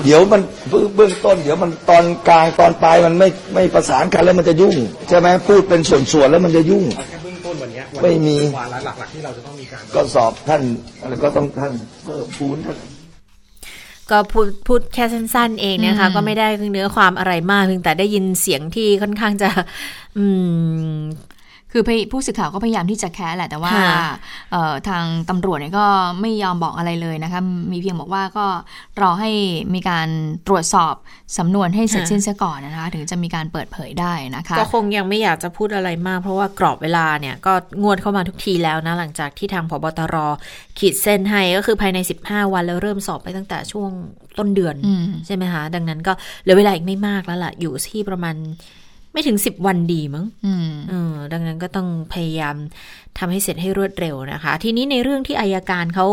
[0.04, 4.74] เดี๋ยวมันเบื้องต้น เดี๋ยวมันตอนกลางตอนปลายมันไม่ไม่ประสานกันแล้วมันจะยุ่ง
[5.08, 5.80] ใช่ไหมพูดเป็น
[6.12, 6.84] ส่วนๆแล้วมันจะยุ่ง
[7.22, 10.62] เบื้องต้นวันนี้ไม่มี วาระหลักๆที่เราจะต้องมีการ ก็สอบท่าน
[11.02, 11.72] อะไรก็ต้องท่าน
[12.04, 12.56] เพิ่มพูน
[14.10, 19.48] ก็พูดพูดแค่สั้นๆเองนะคะ ก็ไม่ได้เนื้อความอะไรมากเพียงแต่ได้ยินเสียงที่ค่อนข้างจะ
[20.18, 20.24] อื
[20.92, 20.98] ม
[21.72, 21.82] คือ
[22.12, 24.10] ผู้สื่อข่าวก็พยายามที่จะแคะแหละแต่ว่าค่ะ
[24.52, 25.86] เอ่อทางตำรวจเนี่ยก็
[26.20, 27.40] ไม่ยอมบอกอะไรเลยนะคะ
[27.72, 28.46] มีเพียงบอกว่าก็
[29.00, 29.30] รอให้
[29.74, 30.08] มีการ
[30.48, 30.94] ตรวจสอบ
[31.38, 40.16] สำนวนให้เสร็จสิ้นซะก่อนนะคะถึงจะมีการเปิดเผยได้นะคะก็คงยังไม่อยากจะพูดอะไรมาก เพราะว่ากรอบเวลาเนี่ยก็งวดเข้ามาทุกทีแล้วนะหลังจากที่ทางพบตร
[40.78, 43.90] ขีดเส้นให้ก็คือภายใน 15 วันแล้วเริ่มสอบไปตั้งแต่ช่วง
[44.38, 48.36] ต้นเดือนอืมใช่ไหมคะดังนั้นก็เหลือเวลาอีกไม่มากแล้วล่ะอยู่ที่ประมาณ
[49.12, 52.56] ไม่ถึง10วันดีมั้งอืมเออดังนั้นก็ต้องพยายาม
[53.18, 56.06] ทำให้เสร็จให้รวดเร็วนะคะ ทีนี้ในเรื่องที่อายการเขา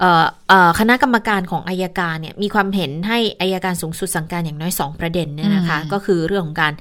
[0.00, 6.72] เอ่อเอ่อคณะกรรมการของอายการเนี่ยมีความเห็นให้อายการสูงสุดสั่งการอย่างน้อย 2 ประเด็นเนี่ยนะคะอืมก็คือเรื่องของการ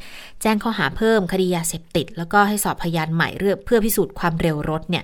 [0.41, 5.04] แจ้งข้อหาเพิ่มคดียาเสพติด แล้วก็ให้สอบพยานใหม่เรื่องเพื่อพิสูจน์ความเร็วรถเนี่ย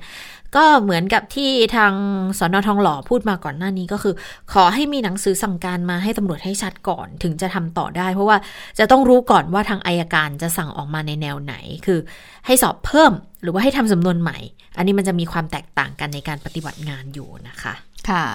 [0.56, 1.94] ก็เหมือนกับที่ทาง
[2.38, 4.14] สอนอทองหล่อพูดมาก่อนหน้านี้ก็คือ
[4.54, 8.38] ขอให้มีหนังสือสั่งการมาให้ตำรวจให้ชัดก่อนถึงจะทำต่อได้ เพราะว่า
[8.80, 12.00] จะต้องรู้ก่อนว่าทางอายการจะสั่งออกมาในแนวไหน คือ
[12.46, 14.38] ให้สอบเพิ่มหรือว่าให้ทำสำนวนใหม่
[14.78, 17.74] อันนี้มันจะมีความแตกต่างกันในการปฏิบัติงานอยู่นะคะ
[18.10, 18.26] ค่ะ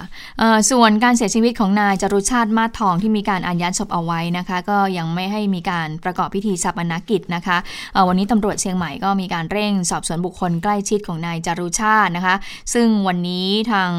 [0.71, 7.57] ส่วนการเสียชีวิตของนายจรุชาติมาทองที่มีการอายัดศพเอาไว้นะคะ ก็ยังไม่ให้มีการประกอบพิธีชาปนกิจนะคะ
[8.09, 12.35] วันนี้ตำรวจเชียงใหม่ก็มีการเร่งสอบสวนบุคคลใกล้ชิดของนายจรุชาตินะคะ
[12.75, 13.91] ซึ่งวันนี้ทาง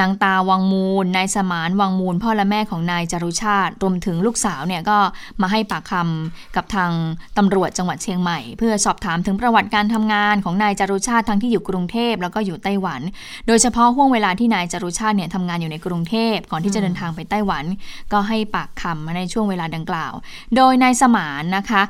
[0.00, 4.98] นางตาวังมูลนายสมานวังมูล พ่อและแม่ของนายจรุชาติรวมถึงลูกสาวเนี่ยก็
[5.42, 6.90] มาให้ปากคำกับทาง
[7.38, 13.00] ตำรวจจังหวัดเชียงใหม่ เพื่อสอบถามถึงประวัติการทำงานของนายจรุชาติทั้งที่อยู่กรุงเทพแล้วก็อยู่ไต้หวัน
[13.46, 17.64] โดยเฉพาะห่วงเวลาที่นายจรุชาติเนี่ยทำงานอยู่ในกรุงเทพก่อนที่จะเดินทางไปไต้หวัน
[18.12, 20.12] ก็ให้ปากคำมาในช่วงเวลาดังกล่าว
[20.56, 21.82] โดยนายสมานนะคะ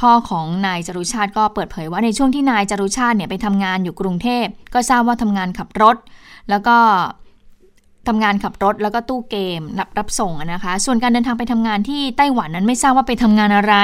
[0.00, 5.96] พ่อของนายจรุชาติก็เปิดเผยว่าในช่วงที่นายจรุชาติเนี่ยไปทำงานอยู่กรุงเทพก็ทราบว่าทำงานขับรถ
[6.50, 6.76] แล้วก็
[8.08, 13.74] ทำงานขับรถแล้วก็ตู้เกมรับรับส่งอะนะคะ ส่วนการเดินทางไปทำงานที่ไต้หวันนั้นไม่ทราบว่าไปทำงานอะไร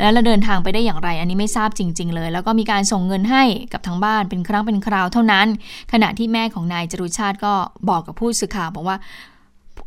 [0.00, 3.42] แล้วเราเดินทางไปได้อย่างไร อันนี้ไม่ทราบจริง ๆ เลย แล้วก็มีการส่งเงินให้
[3.72, 5.46] กับทางบ้านเป็นครั้งเป็นคราวเท่านั้น
[5.92, 7.52] ขณะที่แม่ของนายจรุชาติก็
[7.88, 8.96] บอกกับผู้สื่อข่าวบอกว่า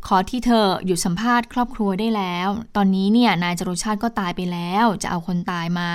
[0.06, 5.90] ขอที่เธอหยุดสัมภาษณ์ครอบครัวได้แล้ว ตอนนี้เนี่ยนายจรุชาติก็ตายไปแล้ว จะเอาคนตายมา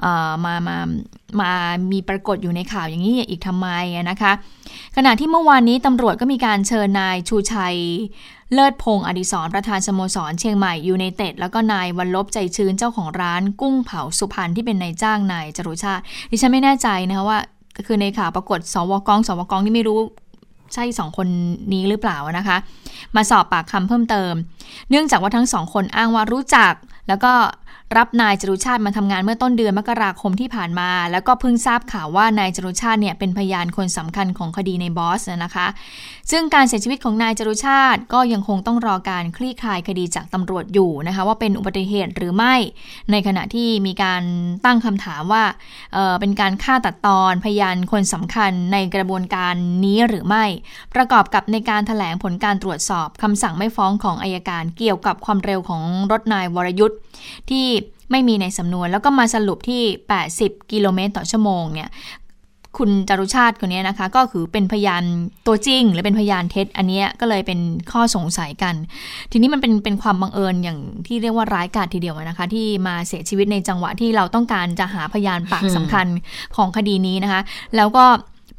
[0.00, 0.76] เอ่อมามา
[1.40, 1.50] มา
[1.92, 3.68] มีปรากฏอยู่ในข่าวอย่างนี้อีกทำไม
[4.10, 4.32] นะคะ
[4.96, 7.76] ขณะที่เมื่อวานนี้ตำรวจก็มีการเชิญนายชูชัย
[8.54, 17.40] เลิศพงศ์อดิศรประธานสโมสรเชียงใหม่ยูไนเต็ดแล้วก็นายวันลบใจชื้นเจ้าของร้านกุ้งเผาสุพรรณที่เป็นนายจ้างนายจรุชาติดิฉันไม่แน่ใจนะคะว่า
[17.86, 20.00] คือในข่าวปรากฏสวกองสวกองที่ไม่รู้
[20.74, 21.28] ใช่สองคน
[21.72, 22.56] นี้หรือเปล่านะคะ
[23.16, 24.32] มาสอบปากคำเพิ่มเติม
[24.90, 26.72] เนื่องจากว่าทั้งสองคนอ้างว่ารู้จัก
[27.08, 27.32] แล้วก็
[27.96, 35.66] รับนายจรุชาติมาทำงานเมื่อต้นเดือนมกราคมที่ผ่านมา แล้วก็เพิ่งทราบข่าวว่านายจรุชาติเนี่ยเป็นพยานคนสำคัญของคดีในบอสนะคะ
[36.30, 42.54] ซึ่งการเสียชีวิตของนายจรุชาติก็ยังคงต้องรอการคลี่คลายคดีจากตำรวจอยู่นะคะว่าเป็นอุบัติเหตุหรือไม่
[43.10, 44.22] ในขณะที่มีการ
[44.64, 45.44] ตั้งคำถามว่า
[45.92, 50.44] เเป็นการฆ่าตัดตอนพยานคนสำคัญในกระบวนการนี้หรือไม่
[50.94, 56.98] ประกอบกับในการถแถลงผลการตรวจสอบคำสั่งไม่ฟ้องของอายการเกี่ยวกับความเร็วของรถนายวรยุทธ์
[57.50, 57.64] ที่
[58.10, 59.82] ไม่มีในสำนวนแล้วก็มาสรุปที่
[60.26, 61.90] 80 กิโลเมตรต่อชั่วโมงเนี่ย
[62.80, 65.02] คุณจารุชาติคนนี้นะคะ ก็คือเป็นพยาน
[65.46, 67.60] ตัวจริง หรือเป็นพยานเท็จ อันนี้ก็เลยเป็น
[67.92, 68.74] ข้อสงสัยกัน
[69.32, 76.06] ทีนี้มันเป็นเป็นความบังเอิญอย่างที่เรียกว่าร้ายกาจทีเดียวนะคะ ที่มาเสียชีวิตในจังหวะที่เราต้องการจะหาพยานปากสำคัญ
[76.56, 77.40] ของคดีนี้นะคะ
[77.76, 78.04] แล้วก็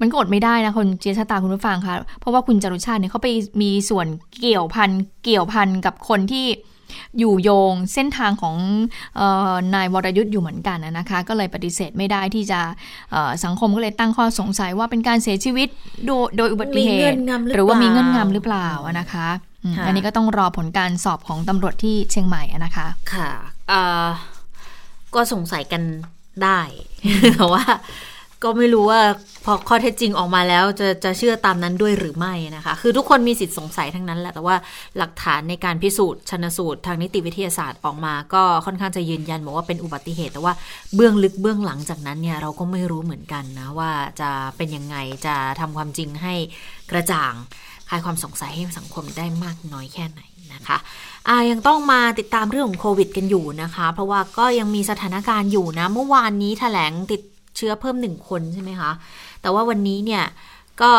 [0.02, 3.28] มันก็อดไม่ได้นะคนเจียชะตาคุณผู้ฟังค่ะเพราะว่าคุณจารุชาติเนี่ยเขาไป
[3.62, 4.08] มีส่วน
[4.41, 4.89] เกี่ยวพัน
[5.24, 6.46] เกี่ยวพันกับคนที่
[7.19, 8.56] อยู่โยงเส้นทางของ
[9.17, 9.21] เอ
[9.52, 12.60] อนายวรยุทธ์อยู่เหมือนกันนะคะ ก็เลยปฏิเสธไม่ได้ที่จะ
[13.12, 15.67] เอ่อสังคมก็เลยตั้งข้อสงสัยว่าเป็นการเสียชีวิต
[16.06, 19.28] โดยโดยอุบัติเหมีเงื่อตุนงำหรือหรือว่ามีเปล่าเงื่อนงำหรือเปล่าอะนะคะ
[19.63, 23.30] อืมค่ะอันนี้ก็ต้องรอผลการสอบของตำรวจที่เชียงใหม่อะนะคะ ค่ะ
[23.69, 24.08] เอ่อ
[25.15, 25.82] ก็สงสัยกัน
[26.43, 26.60] ได้
[27.36, 27.63] แต่ว่า
[28.43, 29.02] ก็ไม่รู้ว่า
[29.45, 34.56] พอข้อเท็จจริงออกมาแล้วจะจะเชื่อตามนั้นด้วยหรือไม่นะคะ คือทุกคนมีสิทธิ์สงสัยทั้งนั้นแหละ แต่ว่า
[34.97, 40.54] หลักฐานในการพิสูจน์ชนสูตรทางนิติวิทยาศาสตร์ออกมา ก็ค่อนข้างจะยืนยันบอกว่าเป็นอุบัติเหตุ แต่ว่า
[40.95, 44.95] เบื้องลึกเบื้องหลังจากนั้นเนี่ยเราก็ไม่รู้เหมือนกันนะว่าจะเป็นยังไง
[45.26, 46.34] จะทำความจริงให้
[46.91, 47.34] กระจ่าง
[47.89, 50.21] คลายความสงสัยให้สังคมได้มากน้อยแค่ไหน
[50.54, 50.78] นะคะ
[51.28, 57.21] อ่ายังต้องมาติดตามเรื่องของโควิดกันอยู่นะคะ เพราะว่าก็ยังมีสถานการณ์อยู่นะ เมื่อวานนี้แถลงติด
[57.58, 58.91] เชื้อเพิ่มหนึ่งคนใช่ไหมคะ
[59.41, 60.24] แต่ว่าวันนี้เนี่ย
[60.82, 60.91] ก็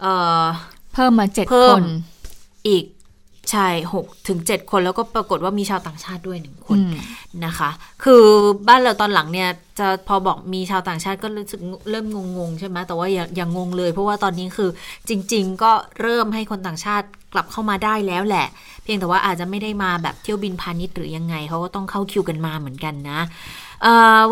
[0.00, 0.44] เอ่อ
[0.94, 1.84] เพิ่มมาเจ็ดเพิ่คมน
[2.68, 2.84] อีก
[3.50, 6.92] ใช่หกถึงเจ็ดคนแล้วก็ปรากฏว่ามีชาวต่างชาติด้วยหนึ่งคนอืม
[7.44, 7.70] นะคะ
[8.04, 8.24] คือ
[8.68, 11.60] บ้านเราตอนหลังเนี่ย จะพอบอกมีชาวต่างชาติก็รู้สึก
[11.90, 12.06] เริ่ม
[12.38, 14.70] งงๆใช่ไหมแต่ว่าอย่าอย่างงงเลย เพราะว่าตอนนี้คือ
[15.08, 18.46] จริง ๆ ก็เริ่มให้คนต่างชาติกลับเข้ามาได้แล้วแหละ
[18.82, 23.20] เพียงแต่ว่าอาจจะไม่ได้มาแบบเที่ยวบินพาณิชย์หรือยังไงเขาก็ต้องเข้าคิวกันมาเหมือนกันนะ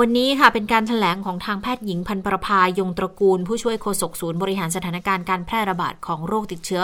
[0.01, 6.83] วันนี้ค่ะเป็นการถแถลงของทางแพทย์หญิงพันประภายงตระกูล ผู้ช่วยโฆษกศูนย์บริหารสถานการณ์การแพร่ระบาดของโรคติดเชื้อ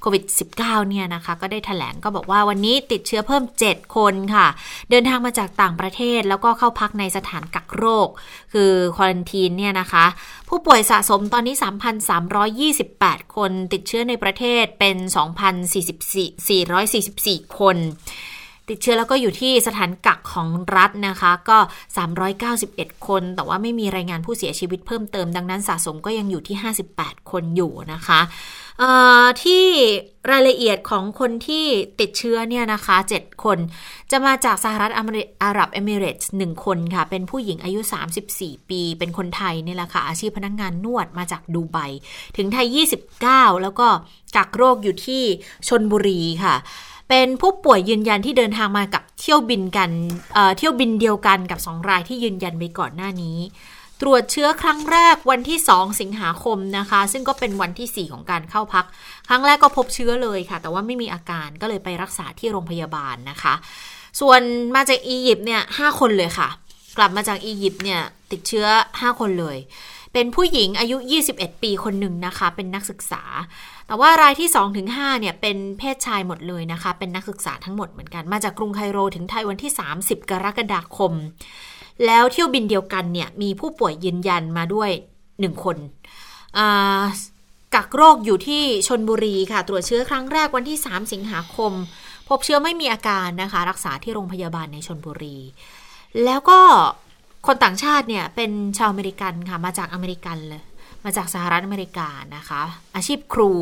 [0.00, 0.24] โควิด
[0.56, 4.46] -19 เนี่ยนะคะ ก็ได้ถแถลงก็บอกว่าวันนี้ติดเชื้อเพิ่ม 7 คนค่ะ
[4.90, 8.08] เดินทางมาจากต่างประเทศแล้วก็เข้าพักในสถานกักโรค
[8.52, 10.06] คือควอนตีนเนี่ยนะคะ
[10.48, 11.54] ผู้ป่วยสะสมตอนนี้
[12.64, 14.96] 3,328 คนติดเชื้อในประเทศเป็น
[16.22, 17.76] 2,444 คน
[18.70, 21.58] ติดเชื้อแล้วก็อยู่ที่สถานกักของรัฐนะคะ ก็
[22.32, 26.56] 391 คน แต่ว่าไม่มีรายงานผู้เสียชีวิตเพิ่มเติมดังนั้นสะสมก็ยังอยู่ที่
[26.92, 28.20] 58 คนอยู่นะคะ
[29.42, 29.64] ที่
[30.30, 31.64] รายละเอียดของคนที่
[32.00, 33.58] ติดเชื้อเนี่ยนะคะ 7 คน
[34.10, 34.92] จะมาจากสหรัฐ
[35.42, 37.80] อาหรับเอมิเรตส์1คนค่ะ เป็นผู้หญิงอายุ
[38.24, 41.78] 34 ปี เป็นคนไทยนี่แหละค่ะ อาชีพพนักงงานนวดมาจากดูไบ
[42.36, 42.66] ถึงไทย
[43.20, 43.86] 29 แล้วก็
[44.36, 45.22] กักโรคอยู่ที่
[45.68, 46.54] ชนบุรีค่ะ
[47.08, 49.90] เป็นผู้ป่วยยืนยันที่เดินทางมากับเที่ยวบินกัน
[50.34, 53.38] เเที่ยวบินเดียวกันกับ 2 รายที่ยืนยันไปก่อนหน้านี้
[54.00, 58.84] ตรวจเชื้อครั้งแรกวันที่ 2 สิงหาคมนะคะ ซึ่งก็เป็นวันที่ 4 ของการเข้าพัก
[59.28, 63.54] ครั้งแรกก็พบเชื้อเลยค่ะ แต่ว่าไม่มีอาการก็เลยไปรักษาที่โรงพยาบาลนะคะ
[64.20, 64.40] ส่วน
[64.74, 66.48] มาจากอียิปต์เนี่ยหคนเลยค่ะ
[66.98, 69.58] กลับมาจากอียิปต์เนี่ยติดเชื้อ 5 คนเลย
[70.12, 70.96] เป็นผู้หญิงอายุ
[71.30, 73.22] 21 ปีคนหนึ่งนะคะ เป็นนักศึกษา
[73.86, 81.12] แต่ว่ารายที่2ถึง5เนี่ยเป็นเพศชายหมดเลยนะคะ เป็นนักศึกษาทั้งหมดเหมือนกัน มาจากกรุงไคโรถึงไทยวันที่ 30 กรกฎาคม
[82.06, 84.90] แล้วเที่ยวบินเดียวกันเนี่ยมีผู้ป่วยยืนยันมาด้วย
[85.28, 85.76] 1 คน
[87.74, 91.72] กักโรคอยู่ที่ชนบุรีค่ะ ตรวจเชื้อครั้งแรกวันที่ 3 สิงหาคม
[92.28, 95.36] พบเชื้อไม่มีอาการนะคะ รักษาที่โรงพยาบาลในชนบุรี
[96.24, 96.58] แล้วก็
[97.46, 100.62] คนต่างชาติเนี่ยเป็นชาวอเมริกันค่ะ มาจากอเมริกันเลย
[101.04, 102.62] มาจากสหรัฐอเมริกานะคะ
[102.96, 103.52] อาชีพครู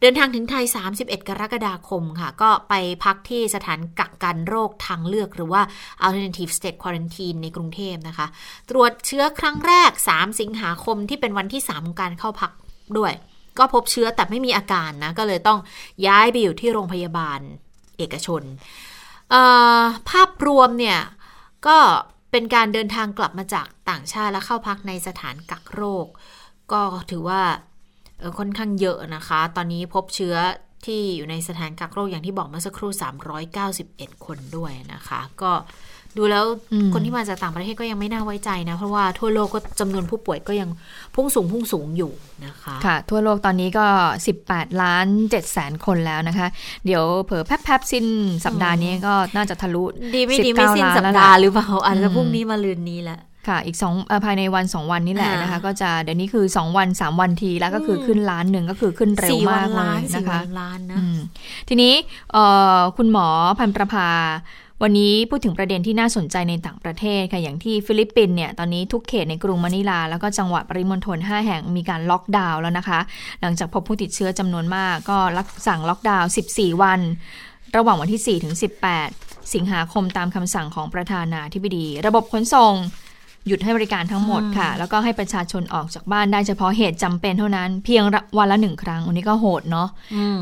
[0.00, 0.64] เดินทางถึงไทย
[0.96, 5.62] 31 กรกฎาคมค่ะ ก็ไปพักที่สถานกักกันโรคทางเลือกหรือว่า
[6.04, 8.26] alternative state quarantine ในกรุงเทพนะคะ
[8.70, 12.52] ตรวจเชื้อครั้งแรก 3 สิงหาคมที่เป็นวันที่ 3 ของการเข้าพัก
[12.98, 13.12] ด้วย
[13.58, 15.58] ก็พบเชื้อแต่ไม่มีอาการนะ ก็เลยต้อง
[16.06, 17.40] ย้ายไปอยู่ที่โรงพยาบาล
[17.98, 18.42] เอกชน
[20.10, 20.98] ภาพรวมเนี่ย
[21.66, 21.78] ก็
[22.30, 26.06] เป็นการเดินทางกลับมาจากต่างชาติและเข้าพักในสถานกักโรค
[26.72, 27.42] ก็ถือว่า
[28.38, 30.36] ค่อนข้างเยอะนะคะ ตอนนี้พบเชื้อ
[30.86, 32.90] ที่อยู่ในสถานกักโรคอย่างที่บอกเมื่อสักครู่
[33.54, 35.52] 391 คนด้วยนะคะ ก็
[36.18, 36.44] ดูแล้ว
[36.92, 40.68] คนที่มาจากต่างประเทศก็ยังไม่น่าไว้ใจนะ เพราะว่าทั่วโลกก็จำนวนผู้ป่วยก็ยัง
[41.14, 42.12] พุ่งสูงพุ่งสูงอยู่
[42.46, 43.86] นะคะ ค่ะ ทั่วโลกตอนนี้ก็
[44.34, 46.46] 18 ล้าน7แสนคนแล้วนะคะ
[46.86, 48.06] เดี๋ยวเผอแป๊บๆสิ้น
[48.44, 60.98] สัปดาห์นี้ก็น่าจะทะลุดีไม่ดีไม่สิ้นสัปดาห์หรือเปล่าอาจจะพรุ่งนี้มาลืนนี้แหละ ค่ะ อีกสองภายในวันสองวันนี้แหละนะคะ ก็จะเดี๋ยวนี้คือสองวันสามวันทีแล้วก็คือขึ้นล้านหนึ่งก็คือขึ้นเร็วมากเลยนะคะล้านนะ
[61.68, 61.94] ทีนี้
[62.96, 63.26] คุณหมอ
[63.58, 64.08] พันประภา
[64.82, 73.00] วันนี้พูดถึงประเด็นที่น่าสนใจในต่างประเทศค่ะ อย่างที่ฟิลิปปินส์เนี่ย ตอนนี้ทุกเขตในกรุงมะนิลา แล้วก็จังหวัดปริมณฑล5แห่งมีการล็อกดาวน์แล้วนะคะ
[73.40, 75.18] หลังจากพบผู้ติดเชื้อจำนวนมากก็
[75.66, 77.00] สั่งล็อกดาวน์ 14 วัน
[77.76, 78.54] ระหว่างวันที่ 4 ถึง
[79.02, 82.74] 18 สิงหาคมตามคำสั่งของประธานาธิบดี ระบบขนส่ง
[83.48, 88.02] หยุดให้บริการทั้งหมดค่ะ แล้วก็ให้ประชาชนออกจากบ้านได้เฉพาะเหตุจำเป็นเท่านั้น เพียง
[88.38, 89.88] วันละหนึ่งครั้ง อันนี้ก็โหดเนาะ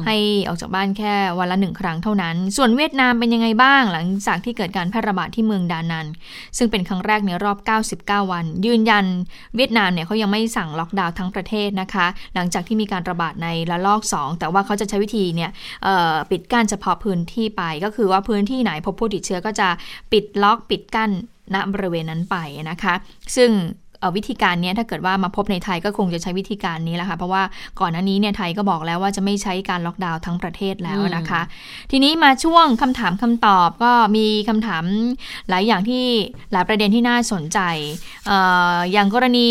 [0.06, 0.16] ให้
[0.48, 6.06] ออกจากบ้านแค่วันละหนึ่งครั้งเท่านั้น ส่วนเวียดนามเป็นยังไงบ้างหลังจากที่เกิดการแพร่ระบาดที่เมืองดานัน
[6.58, 7.58] ซึ่งเป็นครั้งแรกในรอบ
[8.04, 9.04] 99 วัน ยืนยัน
[9.56, 15.50] เวียดนามเนี่ยเขายังไม่สั่งล็อกดาวน์ทั้งประเทศนะคะ หลังจากที่มีการระบาดในระลอก 2 แต่ว่าเขาจะใช้วิธีเนี่ย
[16.30, 19.68] ปิดกั้นเฉพาะพื้นที่ไป ก็คือว่าพื้นที่ไหนพบผู้ติดเชื้อก็จะ
[20.12, 21.10] ปิดล็อกปิดกั้น
[21.54, 22.36] ณบริเวณนั้นไป
[22.70, 22.94] นะคะ
[23.36, 23.52] ซึ่ง
[24.16, 27.42] วิธีการนี้ถ้าเกิดว่ามาพบในไทยก็คงจะใช้วิธีการนี้แหละค่ะเพราะว่า
[27.80, 31.42] ก่อนหน้านี้เนี่ยไทยก็บอกแล้วว่าจะไม่ใช้การล็อกดาวน์ทั้งประเทศแล้วนะคะ
[31.90, 34.84] ทีนี้มาช่วงคำถามคำตอบก็มีคำถาม
[35.48, 36.04] หลายอย่างที่
[36.52, 37.58] หลายประเด็นที่น่าสนใจ
[38.92, 39.48] อย่างกรณี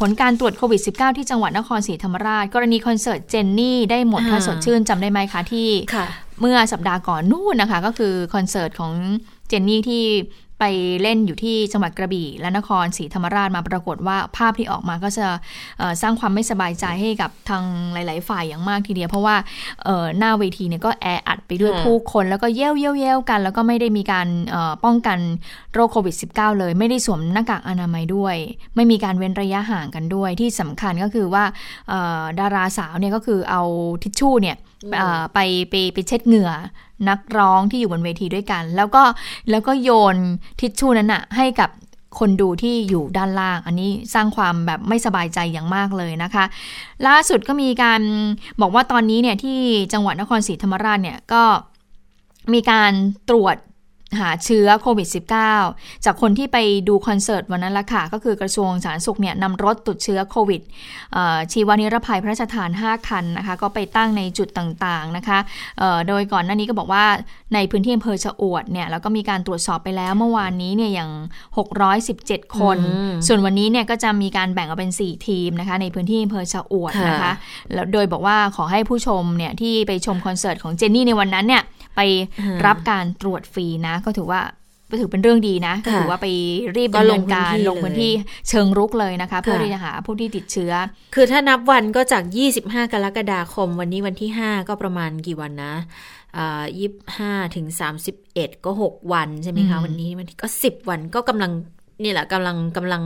[0.00, 5.68] ผลการตรวจโควิด -19 ที่จังหวัดนครศรีธรรมราช กรณีคอนเสิร์ตเจนนี่ได้หมดท่าสดชื่นจำได้ไหมคะที่
[6.40, 8.92] เมื่อสัปดาห์ก่อนนู่นนะคะ ก็คือคอนเสิร์ตของ
[9.48, 10.04] เจนนี่ที่
[10.62, 15.26] ไปเล่นอยู่ที่จังหวัดกระบี่ และนครศรีธรรมราชมาปรากฏว่าภาพที่ออกมาก็จะ
[16.02, 19.36] สร้างความไม่สบายใจให้กับทางหลาย ๆ ฝ่ายอย่างมากทีเดียว เพราะว่า
[20.18, 24.28] หน้าเวทีเนี่ยก็แออัดไปด้วยผู้คนแล้วก็เย้ยวเย้ยวเย้วกัน แล้วก็ไม่ได้มีการ
[24.84, 25.18] ป้องกัน
[25.72, 28.36] โรคโควิด -19 เลย ไม่ได้สวมหน้ากากอนามัยด้วย
[28.76, 31.44] ไม่มีการเว้นระยะห่างกันด้วย ที่สำคัญก็คือว่า
[32.40, 33.62] ดาราสาวเนี่ยก็คือเอา
[34.02, 34.58] ทิชชู่เนี่ย
[35.34, 35.38] ไป
[35.70, 36.50] ไปไปเช็ดเหงื่อ
[37.08, 39.02] นักร้องที่อยู่บนเวทีด้วยกัน แล้วก็
[39.50, 40.16] แล้วก็โยน
[40.60, 41.70] ทิชชู่นั้นอะให้กับ
[42.18, 46.44] คนดูที่อยู่ด้านล่าง อันนี้สร้างความแบบไม่สบายใจอย่างมากเลยนะคะ
[47.06, 48.02] ล่าสุดก็มีการ
[48.60, 49.58] บอกว่าตอนนี้เนี่ยที่
[49.92, 51.42] จังหวัดนครศรีธรรมราชเนี่ยก็
[52.52, 52.92] มีการ
[53.28, 53.56] ตรวจ
[54.20, 55.08] หาเชื้อโควิด
[55.56, 60.60] -19 จากคนที่ไปดูคอนเสิร์ตวันนั้นละค่ะ ก็คือกระทรวงสาธารณสุขเนี่ยนำรถตรวจเชื้อโควิด
[61.12, 65.38] เอ่อชีวานิรภัยพระราชทาน 5 คันนะคะ ก็ไปตั้งในจุดต่างๆนะคะ
[65.78, 67.04] เอ่อโดยก่อนหน้านี้ก็บอกว่า
[67.54, 71.10] ในพื้นที่อำเภอชะอวดเนี่ยแล้วก็มีการตรวจสอบไปแล้วเมื่อวานนี้เนี่ยอย่าง
[71.82, 77.32] 617 คนอืมส่วนวันนี้เนี่ยก็จะมีการแบ่งออกเป็น 4 ทีมนะคะในพื้นที่อำเภอชะอวดนะคะค่ะ
[77.74, 81.62] แล้วโดยบอกว่าขอให้ผู้ชมเนี่ยที่ไปชมคอนเสิร์ตของเจนนี่ในวันนั้นเนี่ย
[81.96, 82.00] ไป
[82.66, 84.40] รับการตรวจฟรีนะ ก็ถือว่า
[84.90, 86.26] ก็ถือเป็นเรื่องดีนะก็ถือว่าไป
[86.76, 88.12] รีบก็ดำลเนิงนการพื้นที่ลงพื้นที่
[88.48, 90.72] เชิงรุกเลยนะคะ เพื่อค่ะที่จะหาผู้ที่ติดเชื้อ
[91.14, 92.22] คือถ้านับวันก็จาก
[92.58, 95.74] 25 กรกฎาคม วันนี้วันที่ 5 ก็ประมาณกี่วันนะ
[96.78, 101.50] ยี่สิบห้าถึงสามสิบเอ็ดก็6วันใช่ไหมคะอืมวันนี้วันที่ก็10วันก็กำลัง
[102.02, 103.02] นี่แหละกำลังกำลัง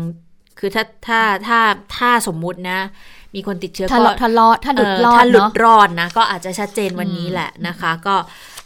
[0.59, 1.59] คือถ้าถ้าถ้า
[1.97, 2.79] ถ้าสมมุตินะ
[3.35, 8.15] มีคนติดเชื้อถ้าก็ลอดถ้าลอดถ้าหลุดเรอดถ้าหลุดเนาะรอดนะ ก็อาจจะชัดเจนวันนี้แหละนะคะ ก็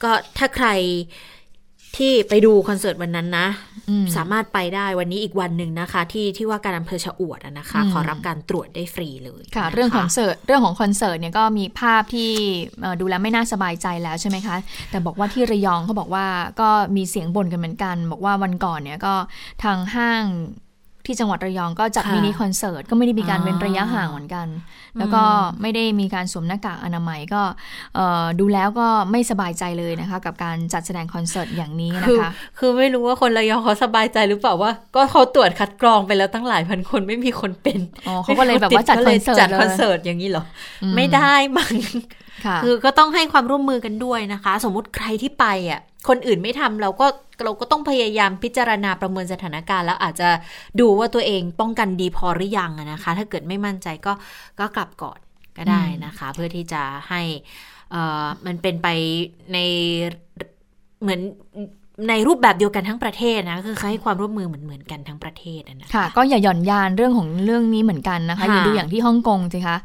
[0.02, 0.68] ก็ถ้าใคร
[1.98, 3.46] ที่ไปดูคอนเสิร์ตวันนั้นนะ
[3.88, 12.30] อืมสามารถไปได้วันนี้อีกวันหนึ่งนะคะ ที่ที่ว่าการอำเภอชะอวดอะนะคะอืมขอรับการตรวจได้ฟรีเลยค่ะนะคะเรื่องของเสิร์ตเรื่องของคอนเสิร์ตเนี่ยก็มีภาพที่
[12.80, 14.56] เอ่อดูแล้วไม่น่าสบายใจแล้วใช่ไหมคะ
[14.90, 16.26] แต่บอกว่าที่ระยองเขาบอกว่า
[16.60, 19.14] ก็มีเสียงบ่นกันเหมือนกัน บอกว่าวันก่อนเนี่ยก็
[19.64, 20.24] ทางห้าง
[21.10, 24.46] ที่จังหวัดระยองก็จัดค่ะมินิคอนเสิร์ตก็ไม่ได้มีการอ๋อเว้นระยะห่างเหมือนกัน
[24.98, 25.22] แล้วก็
[25.60, 27.42] ไม่ได้มีการสวมหน้ากากอนามัยก็
[27.94, 40.44] เอ่อดูแล้วก็ไม่สบายใจเลยนะคะ กับการจัดแสดงคอนเสิร์ตอย่างนี้นะคือคะ คือไม่รู้ว่าคนระยองเขาสบายใจหรือเปล่าว่า ก็เขาตรวจคัดกรองไปแล้วตั้งหลายพันคนไม่มีคนเป็นอ๋อเขาก็เลยแบบว่าจัดคอนเสิร์ตจัดเลยคอนเสิร์ตอย่างนี้เหรอ
[40.82, 41.74] อมไม่ได้มั้ง
[42.46, 47.06] ค่ะคือก็ต้องให้ความร่วมมือกันด้วยนะคะ สมมุติใครที่ไปอะคนอื่นไม่ทำเราก็
[47.44, 50.28] เราก็ต้องพยายามพิจารณาประเมินสถานการณ์ แล้วอาจจะ
[50.80, 54.12] ดูว่าตัวเองป้องกันดีพอหรือยังอะนะคะ ถ้าเกิดไม่มั่นใจก็
[54.60, 55.18] ก็กลับก่อน
[55.58, 57.22] ก็ได้นะคะ เพื่อที่จะให้
[57.90, 58.88] เอ่อมันเป็นไป
[59.52, 59.58] ใน
[61.02, 61.20] เหมือน
[62.08, 69.76] ในรูปแบบเดียวกันทั้งประเทศนะคือให้ความร่วมมือเหมือนเหมือนๆกันทั้งประเทศอะนะคะค่ะก็อย่าหย่อนยานเรื่องของเรื่องนี้เหมือนกันนะคะค่ะอย่าดูอย่างที่ฮ่องกงสิคะ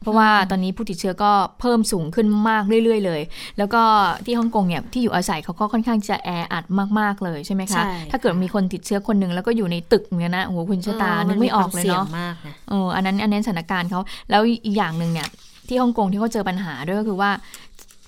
[0.00, 3.20] เพราะว่าตอนนี้ผู้ติดเชื้อก็เพิ่มสูงขึ้นมากเรื่อย ๆ เลย
[3.58, 3.82] แล้วก็
[4.24, 6.64] ที่ฮ่องกงเนี่ยที่อยู่อาศัยเขาก็ค่อนข้างจะแออัด
[6.98, 15.28] มากๆเลยใช่ไหมคะใช่ถ้าเกิดมีคนติดเชื้อคนหนึ่งแล้วก็อยู่ในตึกเนี่ยนะโอ้โหคุณชะตานึกไม่ออกเลยเนาะมัมีควมสี่งมากนะเอออันนั้นอันนั้นสถานการณ์เขาแล้วอีกอย่างหนึ่งเนี่ย
[15.68, 17.30] ที่ฮ่องกงที่เขาเจอปัญหาด้วยก็คือว่า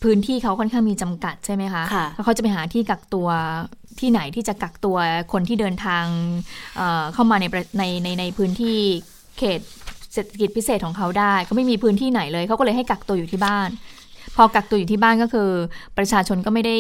[0.03, 3.29] พื้นที่เขาค่อนข้างมีจำกัดใช่ไหมคะค่ะแล้วเขาจะไปหาที่กักตัว
[4.01, 4.97] ที่ไหนที่จะกักตัว
[5.33, 6.05] คนที่เดินทาง
[6.77, 8.79] เอ่อเข้ามาในประในในในพื้นที่
[9.39, 9.61] เขต
[10.13, 13.71] เศรษฐกิจพิเศษของเขาได้ก็ไม่มีพื้นที่ไหนเลยเขาก็เลยให้กักตัวอยู่ที่บ้าน
[14.37, 15.51] พอกักตัวอยู่ที่บ้านก็คือ
[15.99, 16.77] ประชาชนก็ไม่ได้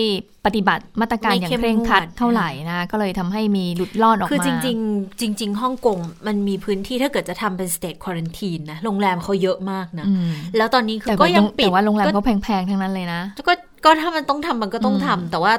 [0.46, 13.52] ปฏิบัติมาตรการไม่อย่างเข้มเคร่งครัดงวดเท่าไหร่นะก็เลยทำให้มีหลุดลอดออกมาคือจริง ๆ จริง ๆฮ่องกงมันมีพื้นที่ถ้าเกิดจะทำเป็น state quarantine นะโรงแรมเขาเยอะมากนะอืมแล้วตอนนี้คือแต่ก็ว่ายังปิดแต่ว่าโรงแรมก็เขาแพงๆทั้งนั้นเลยนะก็
[13.84, 15.52] ก็ถ้ามันต้องทำมันก็ต้องอืมทำแต่ว่า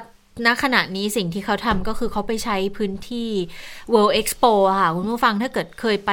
[0.46, 3.30] ณขณะนี้สิ่งที่เขาทำก็คือเขาไปใช้พื้นที่
[3.94, 6.12] World Expo อะค่ะ คุณผู้ฟังถ้าเกิดเคยไป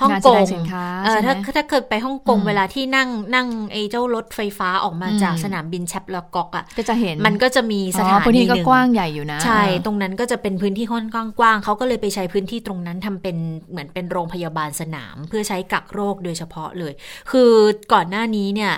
[0.00, 13.36] ฮ่องงานกแสดงงสินค้าเออใช่ไหมถ้าถ้าเกิดไปฮ่องกงอืมเวลาที่นั่งนั่งไอ้เจ้ารถไฟฟ้าออกมาอืมจากสนามบินแชปลากอกอะก็จะเห็นมันก็จะมีสอ๋ถาอพื้นนีที่หก็นึ่งกว้างใหญ่อยู่นะ ใช่เออตรงนั้นก็จะเป็นพื้นที่ค่อนข้างกว้างเขาก็เลยไปใช้พื้นที่ตรงนั้นทำเป็น
[13.70, 16.92] เหมือนเป็นโรงพยาบาลสนาม เพื่อใช้กักโรคโดยเฉพาะเลย
[17.30, 17.50] คือ
[17.92, 18.72] ก่อนหน้านี้เนี่ย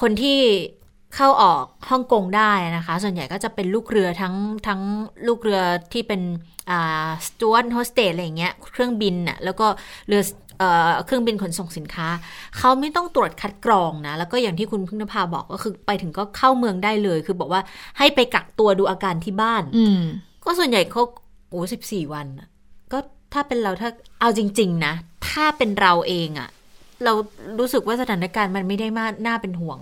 [0.00, 0.38] คนที่
[1.16, 4.34] เข้าออกฮ่องกงได้นะคะ ส่วนใหญ่ก็จะเป็นลูกเรือทั้ง
[4.66, 4.80] ทั้ง
[5.26, 5.60] ลูกเรือ
[5.92, 6.22] ที่เป็น
[6.70, 9.66] อ่าสจวตโฮสเตสอะไรอย่างเงี้ยเครื่องบินน่ะแล้วก็
[10.08, 10.22] เรือ
[10.58, 12.08] เอ่อเครื่องบินขนส่งสินค้า
[12.58, 17.62] เขาไม่ต้องตรวจคัดกรองนะ แล้วก็อย่างที่คุณพึ่งนภาบอกก็คือไปถึงก็เข้าเมืองได้เลย คือบอกว่า
[17.98, 20.00] ให้ไปกักตัวดูอาการที่บ้าน อืม
[20.44, 21.02] ก็ส่วนใหญ่เขา
[21.50, 22.48] โอ้สิบสี่วันน่ะ
[22.92, 22.98] ก็
[23.32, 23.90] ถ้าเป็นเราถ้า
[24.20, 24.94] เอาจริง ๆ นะ
[25.30, 26.48] ถ้าเป็นเราเองอะ
[27.04, 27.12] เรา
[27.58, 29.78] รู้สึกว่าสถานการณ์มันไม่ได้มาน่าเป็นห่วง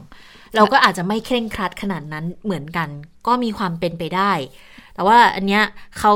[0.57, 2.89] เราก็อาจจะไม่เคร่งครัดขนาดนั้นเหมือนกัน
[3.27, 4.33] ก็มีความเป็นไปได้
[4.95, 5.63] แต่ว่าอันเนี้ย
[5.99, 6.13] เขา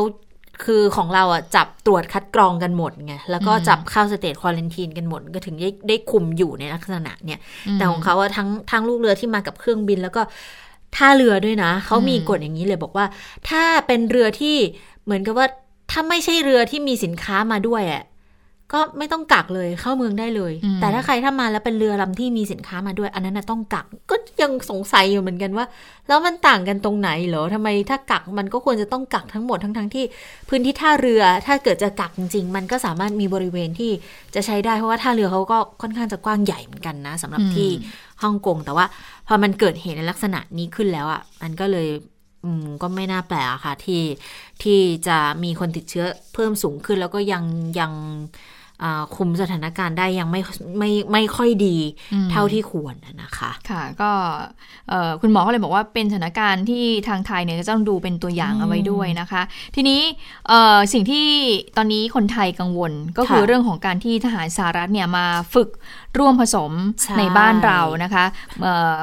[0.65, 7.41] คือของเราอะจับตรวจคัดกรองกันหมดไงแล้วก็อืมจับเข้าสเตจควอลันทีนกันหมด ก็ถึงได้ได้คุมอยู่ในลักษณะเนี่ย
[7.75, 10.23] แต่ของเขาอะทั้งทั้งลูกเรือที่มากับเครื่องบินแล้วก็
[10.97, 13.07] ท่าเรือด้วยนะเขามีกฎอย่างนี้เลยบอกว่า
[13.49, 14.57] ถ้าเป็นเรือที่
[15.05, 15.47] เหมือนกับว่า
[15.91, 18.03] ถ้าไม่ใช่เรือที่มีสินค้ามาด้วยอะ
[18.73, 25.67] ก็ไม่ต้องกักเลยเข้าเมืองได้เลยอืมแต่ถ้าใครถ้ามาแล้วเป็นเรือลำที่มีสินค้ามาด้วย อันนั้นนะต้องกักก็ยังสงสัยอยู่เหมือนกันว่า
[26.09, 30.05] แล้วมันต่างกันตรงไหนเหรอทำไมถ้ากักมันก็ควรจะต้องกักทั้งหมดทั้งทั้งๆที่
[30.49, 33.91] พื้นที่ท่าเรือถ้าเกิดจะกักจริง ๆ มันก็สามารถมีบริเวณที่
[34.35, 37.71] จะใช้ได้เพราะว่าท่าเรือเขาก็ค่อนข้างจะกว้างใหญ่เหมือนกันนะสำหรับอืมที่
[38.23, 38.87] ฮ่องกงแต่ว่า
[39.29, 41.89] พอมันเกิดเหตุในลักษณะนี้ขึ้นแล้วอะมันก็เลย
[42.45, 44.03] อืมก็ไม่น่าแปลกอะค่ะที่
[44.63, 47.45] ที่จะมีคนติดเชื้อเพิ่มสูงขึ้นแล้วก็ยัง
[47.81, 48.58] ยังอ่า
[49.17, 50.41] คุมสถานการณ์ได้ยังไม่
[50.79, 51.77] ไม่ไม่ค่อยดี
[52.13, 54.11] อืมเท่าที่ควรอะนะคะ ค่ะ ก็
[54.89, 59.43] เอ่อคุณหมอก็เลยบอกว่าเป็นสถานการณ์ที่ทางไทยเนี่ยจะต้องดูเป็นตัวอย่างเอาไว้ด้วยนะคะ
[59.75, 60.01] ทีนี้
[60.49, 61.27] เอ่อสิ่งที่
[61.77, 65.69] ตอนนี้คนไทยกังวลก็คือค่ะเรื่องของการที่ทหารสหรัฐเนี่ยมาฝึก
[66.19, 66.73] ร่วมผสม
[67.03, 68.25] ใช่ในบ้านเรานะคะ
[68.63, 68.97] เอ่อ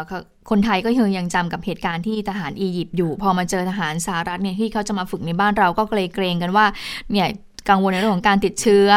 [0.52, 6.66] คนไทยก็ยังยังจำกับเหตุการณ์ที่ทหารอียิปต์อยู่ พอมาเจอทหารสหรัฐเนี่ยที่เขาจะมาฝึกในบ้านเราก็เกรงเกรงกันว่า
[7.12, 7.28] เนี่ย
[7.70, 8.90] กังวลในเรื่องของการติดเชื้อ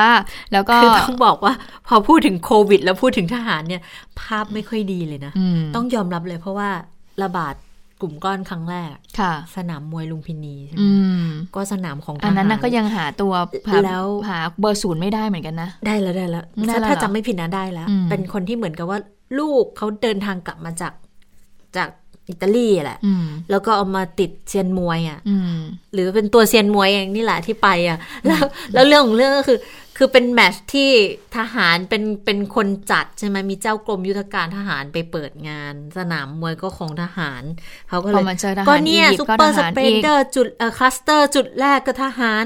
[0.52, 1.52] แล้วก็คือต้องบอกว่า
[1.88, 3.82] พอพูดถึงโควิด แล้วพูดถึงทหารเนี่ย
[4.20, 6.70] ภาพไม่ค่อยดีเลยนะอืมต้องยอมรับเลยเพราะว่า
[7.22, 7.54] ระบาด
[8.02, 8.88] กลุ่มก้อนครั้งแรก
[9.18, 10.88] ค่ะ สนามมวยลุมพินีใช่ไหมอื
[11.22, 13.32] มก็สนามของทหารอันนั้นนะก็ยังหาตัว
[13.70, 18.98] หาแล้วหาเบอร์ศูนย์ไม่ได้เหมือนกันนะ ได้แล้วได้แล้วได้แล้วถ้าเหรอจำไม่ผิดนะได้แล้วอืมเป็นคนที่เหมือนกับว่า
[19.38, 20.92] ลูกเขาเดินทางกลับมาจาก
[21.76, 21.88] จาก
[22.28, 25.56] อิตาลีแหละอืมแล้วก็เอามาติดเซียนมวยอะอืม
[25.92, 29.58] หรือเป็นตัวเซียนมวยเองนี่แหละที่ไปอะ แล้วแล้วเรื่องของเรื่องก็คือ
[30.00, 30.90] คือเป็นแมตช์ที่
[31.36, 37.42] ทหารเป็นเป็นคนจัดใช่ไหมมีเจ้ากรมยุทธการทหารไปเปิดงาน สนามมวยก็ของทหาร
[37.88, 42.44] เขาก็เลพอยมาเจอทหารก็เนี่ยอียิปต์ซูก็เปอร์ทสหารเปรอีกเดอร์จุดเอ่อคลัสเตอร์จุดแรกก็ทหาร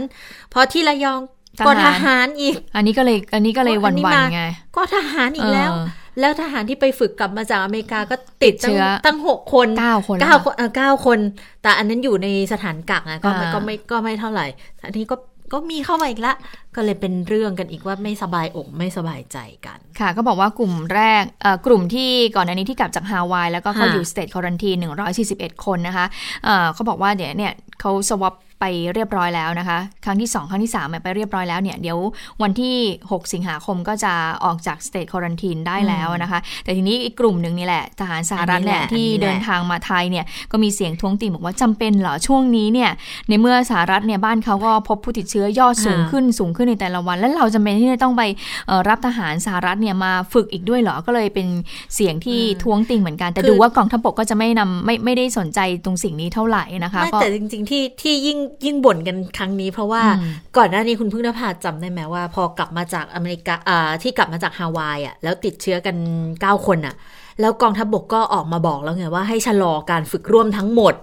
[0.53, 1.20] พอที่ระยอง
[1.59, 4.43] ทหารก็ทหารอีก อันนี้ก็เลย อันนี้ก็เลยอัวันนนี้วันมาไง
[4.76, 5.87] ก็ทหารอีกแล้วเออ
[6.21, 11.19] แล้วทหารที่ไปฝึกกลับมาจากอเมริกาก็ติดติดเชื้ตั้งอตั้งหกคนเก้าคนเก้าแล้วคนเออเก้าคน
[11.63, 14.47] แต่อันนั้นอยู่ในสถานกักนะก็ไม่อ่าก็ไม่ก็ไม่เท่าไหร่
[14.85, 15.17] อันนี้ก็
[15.53, 16.35] ก็มีเข้ามาอีกละ
[16.77, 24.70] ก็เลยเป็นเรื่องกันอีกว่าไม่สบายอกไม่สบายใจกัน ค่ะ ก็บอกว่ากลุ่มแรกเอ่อกลุ่มที่ก่อนหน้านี้ที่กลับจากฮาวาย แล้วก็เขาค่ะอยู่ state quarantine
[25.19, 26.07] 141 คนนะคะ
[26.45, 31.99] เอ่อเขาบอกว่าเดี๋ยวเนี่ยเขา swab ไปเรียบร้อยแล้วนะคะ ครั้งที่ 2 ครั้งที่3เนี่ยไปเรียบร้อยแล้วเนี่ยเดี๋ยว
[32.43, 32.75] วันที่
[33.11, 34.13] 6 สิงหาคมก็จะ
[34.45, 42.91] ออกจาก state quarantine ได้แล้วนะคะ แต่ทีนี้อีกกลุ่มหนึ่งนี่แหละทหารสหรัฐเนี่ยอันนี้แหละที่อันนี้แหละเดินทางมาไทยเนี่ยก็มีเสียงท้วงติงบอกว่าจำเป็นเหรอช่วงนี้เนี่ย
[43.29, 48.23] ในเมื่อสหรัฐเนี่ยบ้านเขาก็พบผู้ติดเชื้อยอดสูงขึ้นสูงขึ้นในแต่ละวัน แล้วเราจำเป็นที่จะต้องไป
[48.67, 51.47] เอ่อรับทหารสหรัฐเนี่ยมาฝึกอีกด้วยเหรอก็เลยเป็น
[51.95, 65.96] เสียงที่ท้วงติงเหมือนกัน แต่คือดูว่ากองทัพบกก็จะไม่นำไม่ไม่ได้สนใจตรงสิ่งนี้เท่าไหร่นะคะไม่ก็แต่จริง ๆที่ที่ยิ่งยิ่งบ่นกันครั้งนี้ เพราะว่าอืมก่อนหน้านี้คุณพึ่งนภาจำได้ไหมว่า พอกลับมาจากอเมริกาอ่าที่กลับมาจากฮาวายอะแล้วติดเชื้อกัน
[66.36, 66.94] 9 คนอะ
[67.40, 70.94] แล้วกองทัพบกก็ออกมาบอกแล้วไงว่าให้ชะลอการฝึกร่วมทั้งหมด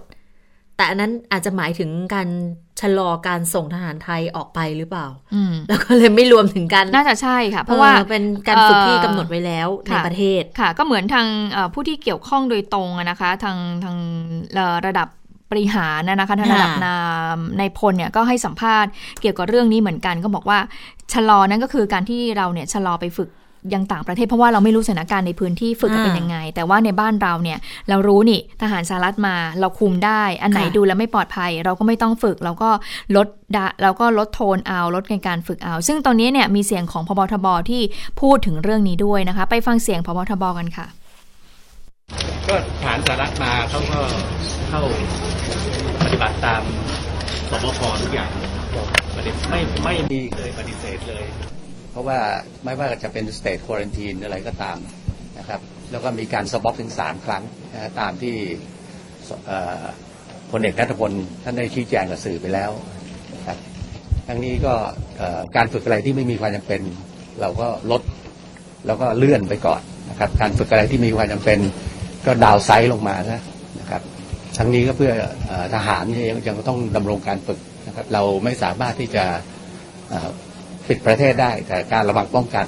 [0.76, 2.28] แต่อันนั้นอาจจะหมายถึงการ
[2.80, 13.96] ชะลอการส่งทหารไทยออกไปหรือเปล่าอืมแล้วก็เลยไม่รวมถึงการน่าจะใช่ค่ะ เพราะว่าออเป็นการฝึกที่เอ่อกำหนดไว้แล้วในค่ะประเทศ ค่ะ ก็เหมือนทางเอ่อผู้ที่เกี่ยวข้องโดยตรงอะนะคะ ทางทาง
[14.54, 15.08] เอ่อระดับ
[15.50, 16.98] บริหารนะนะคะทางระดับค่ะนา
[17.36, 18.90] มในพลเนี่ยก็ให้สัมภาษณ์
[19.20, 20.58] เกี่ยวกับเรื่องนี้เหมือนกันก็บอกว่า
[21.12, 23.30] ชะลอนั่นก็คือการที่เราเนี่ยชะลอไปฝึก
[23.74, 32.70] ยังต่างประเทศเพราะว่าเราไม่รู้สถานการณ์ในพื้นที่ฝึกจะเป็นอ่ายังไง แต่ว่าในบ้านเราเนี่ยเรารู้นี่ทหารสหรัฐมาเราคุมได้ อันไหนค่ะดูแล้วไม่ปลอดภัย เราก็ไม่ต้องฝึกเราก็
[33.16, 37.82] ลดดะเราก็ลดโทนเอาลดในการฝึกเอา ซึ่งตอนนี้เนี่ยมีเสียงของพบทบที่
[38.20, 40.86] พูดถึงเรื่องนี้ด้วยนะคะ ไปฟังเสียงพบทบกันค่ะ
[42.48, 42.54] ก็
[42.84, 44.00] ฐานสารัฐมาเขาก็
[44.68, 44.82] เข้า
[46.02, 46.62] ปฏิบัติตาม
[47.50, 48.30] ศบค.ทุกอย่าง
[49.16, 51.24] ปฏิไม่ไม่มีเคยปฏิเสธเลย
[51.90, 52.18] เพราะว่า
[52.64, 54.78] ไม่ว่าจะเป็นสเต e ควอรันทีนอะไรก็ตาม
[55.38, 57.42] นะครับแล้วก็มีการ swab ถึงสามครั้ง
[57.74, 58.34] นะตามที่
[60.50, 62.70] พลเอกณัฐพลท่านได้ชี้แจงกับสื่อไปแล้ว
[63.34, 63.58] นะครับ
[64.28, 64.74] ทั้งนี้ก็
[65.56, 66.80] การฝึกอะไรที่ไม่มีความจำเป็น
[67.40, 68.02] เราก็ลด
[68.86, 69.80] แล้วก็เลื่อนไปก่อน
[70.10, 71.58] นะครับการฝึกอะไรที่มีความจำเป็น
[72.26, 73.42] ก็ดาวไซด์ลงมานะ
[73.80, 74.02] นะครับ
[74.58, 75.12] ทั้งนี้ก็เพื่อ
[75.50, 79.24] อทหารเนี่ยยังยังต้องดำรงการฝึกนะครับ เราไม่สามารถที่จะ
[80.88, 82.66] ปิดประเทศได้ แต่การระวังป้องกัน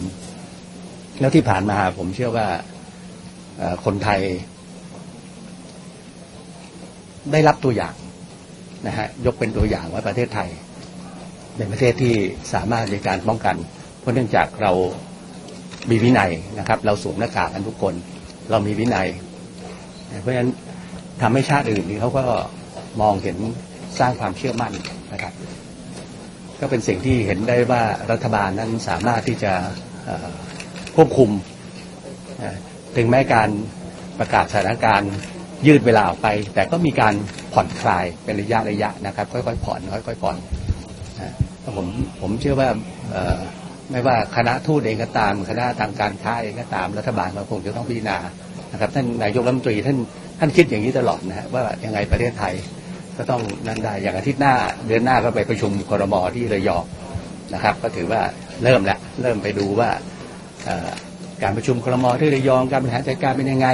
[1.20, 2.48] แล้วที่ผ่านมาผมเชื่อว่า
[3.84, 4.20] คนไทย
[7.32, 7.94] ได้รับตัวอย่าง
[8.86, 10.48] นะฮะยกเป็นตัวอย่างว่าประเทศไทย
[11.56, 12.14] เป็นประเทศที่
[12.54, 13.56] สามารถในการป้องกัน
[14.00, 14.72] เพราะเนื่องจากเรา
[15.90, 17.94] มีวินัยนะครับ เราสวมหน้ากากกันทุกคน
[18.50, 19.08] เรามีวินัย
[20.20, 20.50] เพราะฉะนั้น
[21.22, 22.24] ทำให้ชาติอื่นนี่เขาก็
[23.00, 23.36] มองเห็น
[23.98, 24.72] สร้างความเชื่อมั่น
[25.12, 25.32] นะครับ
[26.60, 29.52] ก็เป็นสิ่งที่เห็นได้ว่ารัฐบาลนั้นสามารถที่จะ
[30.96, 31.30] ควบคุม
[32.96, 33.48] ถึงแม้การ
[34.18, 35.12] ประกาศสถานการณ์
[35.66, 37.14] ยืดเวลาออกไป แต่ก็มีการ
[37.52, 40.36] ผ่อนคลายเป็นระยะระยะนะครับ ค่อยๆผ่อนค่อยๆผ่อน
[41.76, 41.86] ผม
[42.20, 42.68] ผมเชื่อว่า
[43.90, 48.18] ไม่ว่าคณะทูตเองก็ตาม คณะทางการค้าเองก็ตามรัฐบาลก็คงจะต้องพิจารณา
[48.72, 49.96] นะครับท่านนายกรัฐมนตรีท่าน
[50.38, 52.54] ท่านคิดอย่างนี้ตลอดนะฮะว่ายังไงประเทศไทย
[53.16, 54.54] ก็ต้องนั่นได้อย่างอาทิตย์หน้า
[54.86, 56.84] เดือนหน้าก็ไปประชุมคอรมอที่ระยอง
[57.54, 58.20] นะครับ ก็ถือว่า
[58.64, 59.90] เริ่มแล้วเริ่มไปดูว่า
[61.42, 63.68] การประชุมคอรมอที่ระยองการบริหารจัดการเป็นยังไง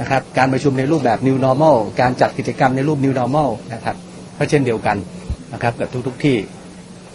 [0.00, 3.96] นะครับการประชุมในรูปแบบ new normal การจัดกิจกรรมในรูป new normal นะครับ
[4.36, 4.96] ก็เช่นเดียวกัน
[5.52, 6.36] นะครับกับทุกๆทที่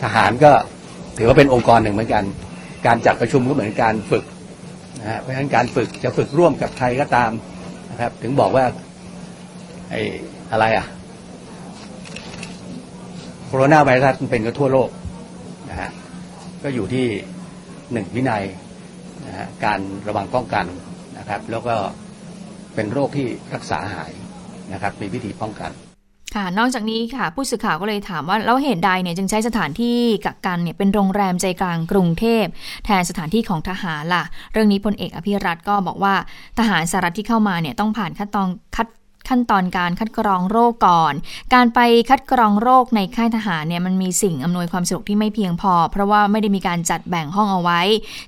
[0.04, 0.52] ทหารก็
[1.18, 2.24] ถือว่าเป็นองค์กรหนึ่งเหมือนกัน
[2.86, 4.24] การจัดประชุมก็เหมือนการฝึก
[5.04, 7.32] นะฮะเพราะฉะนั้นการฝึกจะฝึกร่วมกับใครก็ตาม
[7.92, 8.66] นะครับ ถึงบอกว่า
[9.90, 10.02] ไอ้
[10.52, 10.86] อะไรอะ
[13.48, 14.90] โคโรนาไวรัสมันเป็นกันทั่วโลก
[15.70, 15.90] นะฮะ
[16.64, 17.06] ก็อยู่ที่
[17.92, 18.44] หนึ่งวินัย
[19.28, 20.66] นะฮะการระวังป้องกัน
[21.18, 21.76] นะครับ แล้วก็
[22.76, 24.12] เป็นโรคที่รักษาหาย
[24.74, 25.72] นะครับ มีวิธีป้องกัน
[26.36, 32.46] ค่ะ นอกจากนี้ค่ะ ผู้สื่อข่าวก็เลยถามว่าแล้วเหตุใดเนี่ยจึงใช้สถานที่กักกันเนี่ยเป็นโรงแรมใจกลางกรุงเทพ
[32.86, 34.24] แทนสถานที่ของทหารล่ะ
[34.54, 36.14] เรื่องนี้พลเอกอภิรัตก็บอกว่า
[36.60, 38.88] ทหารสหรัฐที่เข้ามาเนี่ยต้องผ่านขั้นตอนคัด
[39.30, 41.14] ขั้นตอนการคัดกรองโรคก่อน
[41.54, 47.82] การไปคัดกรองโรคในค่ายทหารเนี่ยมันมีสิ่งอำนวยความสะดวกที่ไม่เพียงพอ เพราะว่าไม่ได้มีการจัดแบ่งห้องเอาไว้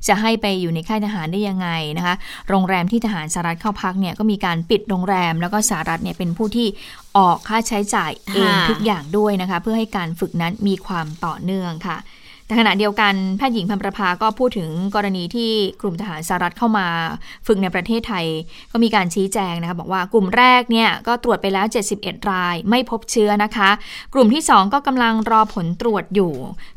[0.08, 2.16] จะให้ไปอยู่ในค่ายทหารได้ยังไงนะคะ
[2.50, 6.68] โรงแรมที่ทหารสหรัฐเข้าพักเนี่ยก็มีการปิดโรงแรม แล้วก็สหรัฐเนี่ยเป็นผู้ที่
[7.18, 11.98] ออกค่าใช้จ่ายเองค่ะทุกอย่างด้วยนะคะ เพื่อให้การฝึกนั้นมีความต่อเนื่องค่ะ
[12.48, 16.88] แต่ขณะเดียวกันแพทย์หญิงพันประภาก็พูดถึงกรณีที่กลุ่มทหารสหรัฐเข้ามา
[17.48, 18.26] ฝึกในประเทศไทย
[18.72, 21.66] ก็มีการชี้แจงนะคะบอกว่ากลุ่มแรกเนี่ยก็ตรวจไปแล้ว
[21.98, 23.70] 71 ราย ไม่พบเชื้อนะคะ
[24.14, 26.34] กลุ่มที่ 2 ก็กำลังรอผลตรวจอยู่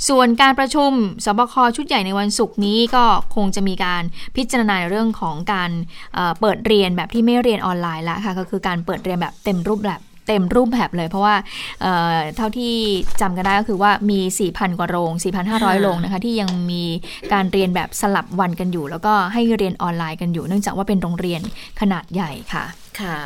[0.08, 0.90] ส่วนการประชุม
[1.24, 3.04] สบคชุดใหญ่ในวันศุกร์นี้ก็
[3.34, 4.02] คงจะมีการ
[4.36, 5.70] พิจารณาเรื่องของการ
[6.14, 11.34] เอ่อเปิดเรียนแบบที่ไม่เรียนออนไลน์ล้วค่ะก็คือการเปิดเรียนแบบเต็มรูปแบบ เต็มรูปแบบเลย เพราะว่า
[11.82, 12.74] เอ่อเท่าที่
[13.20, 14.20] จำกันได้ก็คือว่ามี
[14.50, 15.12] 4,000 กว่าโรง
[15.48, 16.84] 4,500 โรงนะคะที่ยังมี
[17.32, 21.40] การเรียนแบบสลับวันกันอยู่ แล้วก็ให้เรียนออนไลน์กันอยู่ เนื่องจากว่าเป็นโรงเรียน
[21.80, 22.64] ขนาดใหญ่ค่ะ
[23.00, 23.18] ค่ะ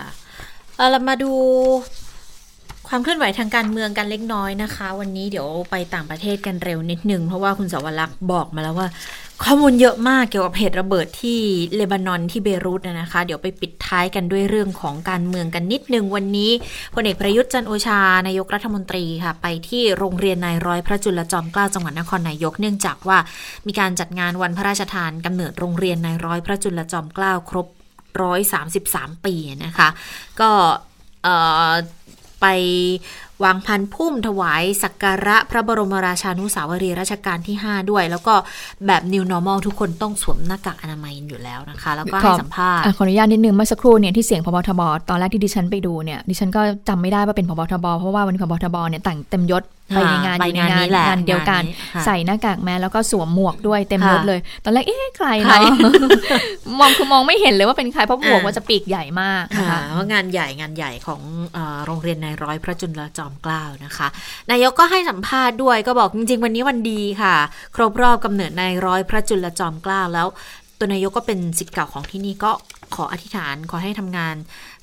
[0.76, 1.32] เอาเรามาดู
[2.94, 8.88] ความเคลื่อนไหวทางการเมืองกันเล็กน้อยนะคะ วันนี้เดี๋ยวไปต่างประเทศกันเร็วนิดนึง เพราะว่าคุณสวรักษ์บอกมาแล้วว่า
[9.44, 11.38] ข้อมูลเยอะมากเกี่ยวกับเหตุระเบิดที่
[11.74, 16.50] เลบานอนที่เบรุตนะคะ เดี๋ยวไปปิดท้ายกันด้วยเรื่องของการเมืองกันนิดนึง วันนี้
[16.94, 23.18] พลเอกประยุทธ์จันโอชานายกรัฐมนตรีค่ะ ไปที่โรงเรียนนายร้อยพระจุลจอมเกล้าจังหวัดนครนายก เนื่องจากว่า
[23.66, 27.66] มีการจัดงานวันพระราชทานกำเนิดโรงเรียนนายร้อยพระจุลจอมเกล้าครบ
[28.46, 29.34] 133 ปี
[29.64, 29.88] นะคะ
[30.40, 30.50] ก็
[31.24, 31.36] เอ่
[31.70, 31.72] อ
[32.42, 32.46] ไป
[33.44, 38.34] วางพันพุ่มถวายสักการะพระบรมราชานุสาวรีย์รัชกาลที่ 5 ด้วย แล้วก็
[38.86, 49.62] แบบ New Normal ทุกคนต้องสวมหน้ากากอนามัยอยู่แล้วนะคะ แล้วก็ให้สัมภาษณ์อะขออนุญาตนิดนึงเมื่อสักครู่เนี่ยที่เสียงพบทบตอนแรกที่ดิฉันไปดูเนี่ยดิฉันก็จำไม่ได้ว่าเป็นพบทบเพราะว่าวันนี้พบทบเนี่ยแต่งเต็มยศ
[49.94, 55.92] ไปในงานไปอยู่ในงานงานนี้แหละงานเดียวกันงานนี้ค่ะใส่หน้ากากแมสแล้วก็สวมหมวกด้วยเต็มยศค่ะเลย ตอนแรกเอ๊ะใครใครเนาะ
[56.78, 61.20] มองคือมองไม่เห็นเลยว่าเป็นใครเพราะหมวกอ่ามันจะปีกใหญ่มากนะค่ะคะว่างานใหญ่งานใหญ่ของ
[61.54, 64.08] เออโรงเรียนนายร้อยพระจุลจอมเกล้านะคะ
[64.50, 67.36] นายกก็ให้สัมภาษณ์ด้วยก็บอกจริง ๆ วันนี้วันดีค่ะ
[67.76, 70.26] ครบรอบกำเนิดนายร้อยพระจุลจอมเกล้าแล้ว
[70.78, 72.52] ตัวนายกก็เป็นสิทธิ์เก่าของที่นี่ก็
[72.94, 74.34] ขออธิษฐานขอให้ทำงาน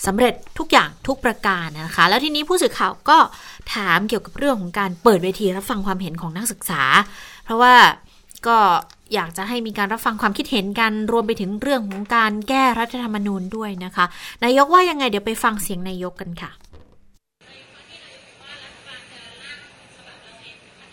[0.05, 3.17] สำเร็จทุกอย่างทุกประการนะคะ แล้วทีนี้ผู้สื่อข่าวก็
[3.75, 6.83] ถามเกี่ยวกับเรื่องของการเปิดเวทีรับฟังความเห็นของนักศึกษา
[7.45, 7.73] เพราะว่า
[8.47, 8.57] ก็
[9.13, 14.05] อยากจะให้มีการรับฟังความคิดเห็นกันรวมไปถึงเรื่องของการแก้รัฐธรรมนูญด้วยนะคะ
[14.43, 16.51] นายกว่ายังไงเดี๋ยวไปฟังเสียงนายกกันค่ะ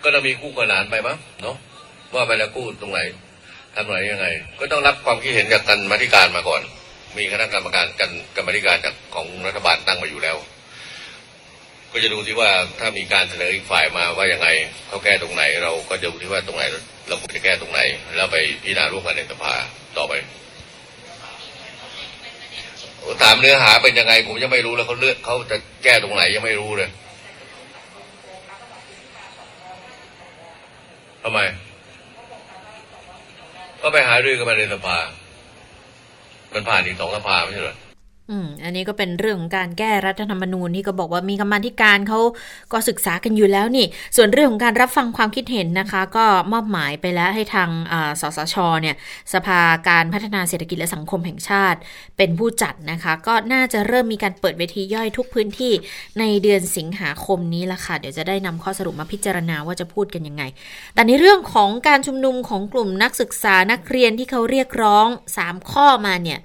[0.03, 1.57] ก็ต้องมีคู่ขนานไปมั้งเนาะ
[2.15, 3.01] ว่าไปแล้วกู้ตรงไหน
[3.75, 4.27] ทำไหนยังไง
[4.59, 6.63] ก็ต้องรับความคิดเห็นจากกันมาธิการมาก่อน
[7.19, 10.37] มีคณะกรรมการกันกรรมธิการจากของรัฐบาลตั้งมาอยู่แล้ว
[11.93, 12.51] ก็จะดูที่ว่า
[12.81, 14.49] ถ้ามีการเสนออีกฝ่ายมาว่าอยังไง
[14.89, 16.65] เขาแก้ตรงไหน เราก็จะดูที่ว่าตรงไหน
[17.09, 17.81] เราควรจะแก้ตรงไหน
[18.17, 19.55] แล้วไปพิจารณาร่วมกันในสภา
[19.97, 20.13] ต่อไป
[23.23, 26.91] ถามเนื้อหาเป็นยังไง ผมยังไม่รู้แล้วเขาเลือกเขาจะแก้ตรงไหนยังไม่รู้เลย
[31.23, 31.39] ทำไม
[33.83, 34.99] ก็ไปหารือกันมาในสภา
[36.57, 37.77] มันผ่านอีกสองสภาไม่ใช่เหรอ
[38.31, 42.21] อืมอันนี้ก็เป็นเรื่องของการแก้รัฐธรรมนูญที่ก็บอกว่ามีกรรมาธิการเขา
[42.73, 47.71] ก็ศึกษากันอยู่แล้วนี่ ส่วนเรื่องของการรับฟังความคิดเห็นนะคะ ก็มอบหมายไปแล้วให้ทาง
[48.21, 48.97] สสชเนี่ย
[49.33, 51.79] สภาการพัฒนาเศรษฐกิจและสังคมแห่งชาติ
[52.17, 55.73] เป็นผู้จัดนะคะ ก็น่าจะเริ่มมีการเปิดเวทีย่อยทุกพื้นที่
[56.19, 60.43] ในเดือนสิงหาคมนี้ละค่ะ เดี๋ยวจะได้นำข้อสรุปมาพิจารณาว่าจะพูดกันยังไง
[60.95, 65.07] แต่ในเรื่องของการชุมนุมของกลุ่มนักศึกษานักเรียนที่เขาเรียกร้อง
[65.41, 66.39] 3 ข้อมาเนี่ย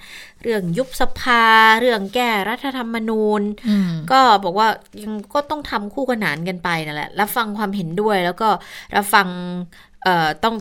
[0.44, 1.44] เรื่องยุบสภา
[1.80, 4.68] เรื่องแก้รัฐธรรมนูญอืมก็บอกว่า
[5.04, 8.50] ยังก็ต้องทำคู่ขนานกันไปนั่นแหละ รับฟังความเห็นด้วยแล้วก็
[8.96, 9.28] รับฟัง
[10.04, 10.56] เอ่อต้อง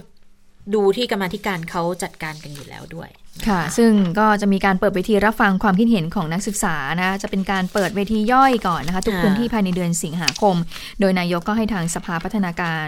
[0.74, 3.10] ดูที่กรรมาธิการเขาจัดการกันอยู่แล้วด้วย
[3.48, 10.56] ค่ะ ซึ่งก็จะมีการเปิดเวทีรับฟังความคิดเห็นของนักศึกษานะจะเป็นการเปิดเวทีย่อยก่อนนะคะ ทุกค่ะพื้นที่ภายในเดือนสิงหาคม
[11.00, 12.86] โดยนายกก็ให้ทางสภาพัฒนาการ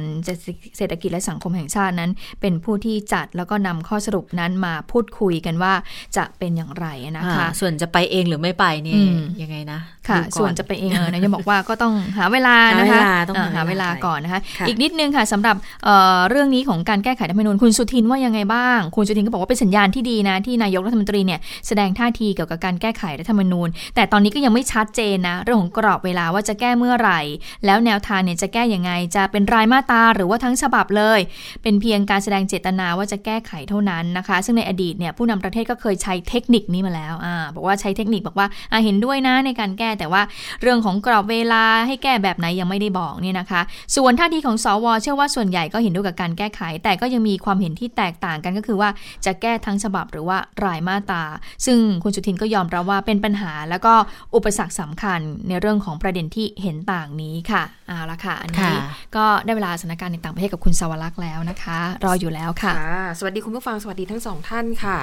[0.76, 5.72] เศรษฐกิจและสังคมแห่งชาตินั้น เป็นผู้ที่จัดแล้วก็นำข้อสรุปนั้นมาพูดคุยกันว่า
[6.16, 6.86] จะเป็นอย่างไร
[7.16, 27.20] นะคะอ่าส่วนจะไปเองหรือไม่ไปนี่อืมยังไงนะค่ะดูก่อส่วนจะไปเองเออนายกบอกว่าก็ต้องหาเวลานะคะหาเวลาต้องเอ่อหาหาเวเวลาลาก่อนนะคะค่ะอีกนิดนึงค่ะสำหรับเอ่อเรื่องนี้ของการแก้ไขรัฐธรรมนูญคุณสุทินว่ายังไงบ้าง คุณสุทินก็บอกว่าเป็นสัญญาณที่ดีนะที่นายกรัฐมนตรีเนี่ยแสดงท่าทีเกี่ยวกับการแก้ไขรัฐธรรมนูญ แต่ตอนนี้ก็ยังไม่ชัดเจนนะเรื่องของกรอบเวลาว่าจะแก้เมื่อไหร่
[27.66, 31.20] แล้วแนวทางเนี่ยจะแก้ยังไง จะเป็นรายมาตราหรือว่าทั้งฉบับเลย
[31.62, 40.22] เป็นเพียงการแสดงเจตนาว่าจะแก้ไขเท่านั้นนะคะ ซึ่งในอดีตเนี่ยผู้นำประเทศก็เคยใช้เทคนิคนี้มาแล้วอ่าบอกว่าใช้เทคนิคบอกว่าอ่าเห็นด้วยนะในการแก้แต่ว่า
[40.62, 43.60] เรื่องของกรอบเวลาให้แก้แบบไหนยังไม่ได้บอกเนี่ยนะคะ
[43.96, 48.90] ส่วนท่าทีของสว เชื่อว่าส่วนใหญ่ก็เห็นด้วยกับการแก้ไข แต่ก็ยังมีความเห็นที่แตกต่างกันก็คือว่า
[49.24, 51.24] จะแก้ทั้งฉบับหรือว่ารายมาตรา
[51.66, 53.94] ซึ่งคุณสุทินก็ยอมรับว่าเป็นปัญหา แล้วก็
[54.34, 58.74] อุปสรรคสำคัญในเรื่องของประเด็นที่เห็นต่างนี้ค่ะเอาละค่ะอันนี้ค่ะ
[59.16, 64.98] ก็ได้เวลาสถานการณ์ในต่างประเทศกับคุณสวรักษ์แล้วนะคะ รออยู่แล้วค่ะค่ะ สวัสดีคุณผู้ฟังสวัสดีทั้งสองท่านค่ะ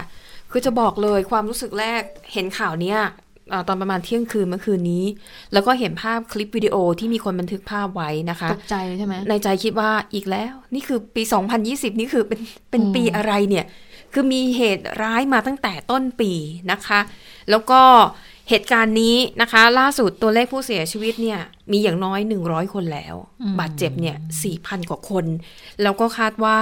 [0.51, 2.01] คือจะบอกเลยความรู้สึกแรก
[2.33, 3.28] เห็นข่าวเนี้ยเอ่อ
[3.67, 5.05] ตอนประมาณเที่ยงคืนเมื่อคืนนี้
[5.53, 11.23] แล้วก็เห็นภาพคลิปวิดีโอที่มีคนบันทึกภาพไว้นะคะตกใจใช่ไหมในใจคิดว่าอีกแล้ว นี่คือปี
[11.61, 12.39] 2020 นี่คือเป็น
[12.71, 13.65] เป็นอืมปีอะไรเนี่ย
[14.13, 16.31] คือมีเหตุร้ายมาตั้งแต่ต้นปี
[16.71, 16.99] นะคะ
[17.49, 17.81] แล้วก็
[18.49, 21.39] เหตุการณ์นี้นะคะ ล่าสุดตัวเลขผู้เสียชีวิตเนี่ย
[21.71, 23.15] มีอย่างน้อย 100 คนแล้ว
[23.59, 24.17] บาดเจ็บเนี่ย
[24.53, 25.25] 4,000 กว่าคน
[25.81, 26.59] แล้วก็คาดว่า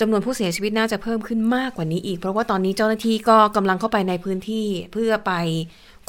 [0.00, 5.32] จำนวนผู้เสียชีวิตน่าจะเพิ่มขึ้นมากกว่านี้อีก เพราะว่าตอนนี้เจ้าหน้าที่ก็กำลังเข้าไปในพื้นที่เพื่อไป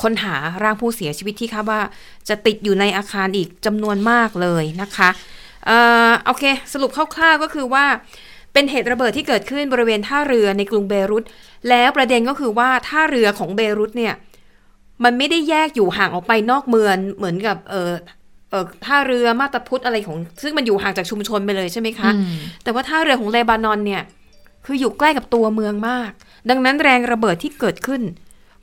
[0.03, 1.81] ค้นหาร่างผู้เสียชีวิตที่คาดว่า
[2.29, 5.09] จะติดอยู่ในอาคารอีกจำนวนมากเลยนะคะ
[5.65, 5.77] เอ่
[6.09, 6.43] อโอเค
[6.73, 7.85] สรุปคร่าวๆก็คือว่า
[8.53, 11.23] เป็นเหตุระเบิดที่เกิดขึ้นบริเวณท่าเรือในกรุงเบรุต
[11.69, 14.13] แล้วประเด็นก็คือว่าท่าเรือของเบรุตเนี่ย
[15.03, 17.91] มันไม่ได้แยกอยู่ห่างออกไปนอกเมืองเหมือนกับเออ
[18.49, 24.03] เออท่าเรือมาตาพุทธอะไรของ ซึ่งมันอยู่ห่างจากชุมชนไปเลยใช่ไหมคะมแต่ว่าท่าเรือของเลบานอนเนี่ย
[24.65, 26.11] คืออยู่ใกล้กับตัวเมืองมาก
[26.49, 28.01] ดังนั้นแรงระเบิดที่เกิดขึ้น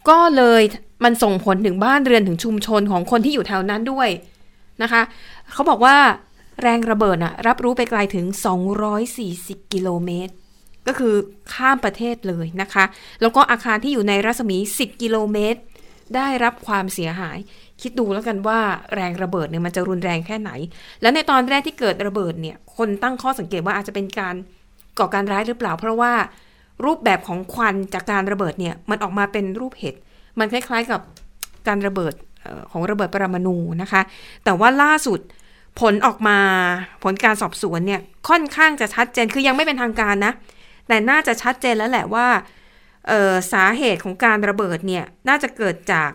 [0.09, 0.62] ก็เลย
[1.05, 4.09] มันส่งผลถึงบ้านเรือนถึงชุมชนของคนที่อยู่แถวนั้นด้วย
[4.82, 5.03] นะคะ
[5.53, 5.96] เขาบอกว่า
[6.62, 8.26] แรงระเบิดน่ะรับรู้ไปไกลถึง
[8.98, 10.32] 240 กิโลเมตร
[10.86, 11.14] ก็คือ
[11.53, 12.84] ข้ามประเทศเลยนะคะ
[13.20, 15.61] แล้วก็อาคารที่อยู่ในรัศมี 10 กิโลเมตร
[16.16, 17.38] ได้รับความเสียหาย
[17.82, 18.61] คิดดูแล้วกันว่า
[18.94, 20.51] แรงระเบิดเนี่ยมันจะรุนแรงแค่ไหน
[21.01, 24.34] แล้วในตอนแรกที่เกิดระเบิดเนี่ย คนตั้งข้อสังเกตว่าอาจจะเป็นการ
[24.98, 26.12] ก่อการร้ายหรือเปล่า เพราะว่า
[26.84, 29.94] รูปแบบของควันจากการระเบิดเนี่ยมันออกมาเป็นรูปเห็ด
[30.41, 31.01] มันคล้ายๆกับ
[31.68, 32.14] การระเบิด
[32.72, 34.03] ของระเบิดปรมาณูนะคะ
[34.45, 35.20] แต่ว่าล่าสุด
[35.80, 36.38] ผลออกมา
[37.03, 40.32] ผลการสอบสวนเนี่ยค่อนข้างจะชัดเจนคือยังไม่เป็นทางการนะ
[40.88, 42.26] แต่น่าจะชัดเจนแล้วแหละว่า
[43.53, 46.11] สาเหตุของการระเบิดเนี่ยน่าจะเกิดจาก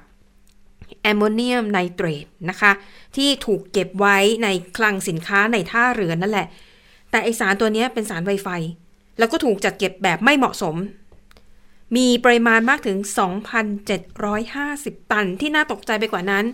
[1.04, 2.72] แอมโมเนียมไนเตรตนะคะ
[3.16, 4.48] ที่ถูกเก็บไว้ใน
[4.78, 6.48] คลังสินค้าในท่าเรือนั่นแหละ
[7.12, 8.50] แต่ไอสารตัวนี้เป็นสารไวไฟ
[9.18, 10.76] แล้วก็ถูกจัดเก็บแบบไม่เหมาะสม
[11.96, 12.98] มีปริมาณมากถึง
[13.86, 16.46] 2,750 ตัน ที่น่าตกใจไปกว่านั้น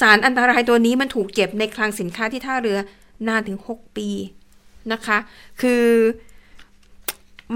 [0.00, 2.78] สารอันตรายตัวนี้มันถูกเก็บในคลังสินค้าที่ท่าเรือ
[3.28, 4.08] นานถึง 6 ปี
[4.92, 5.18] นะคะ
[5.60, 5.84] คือ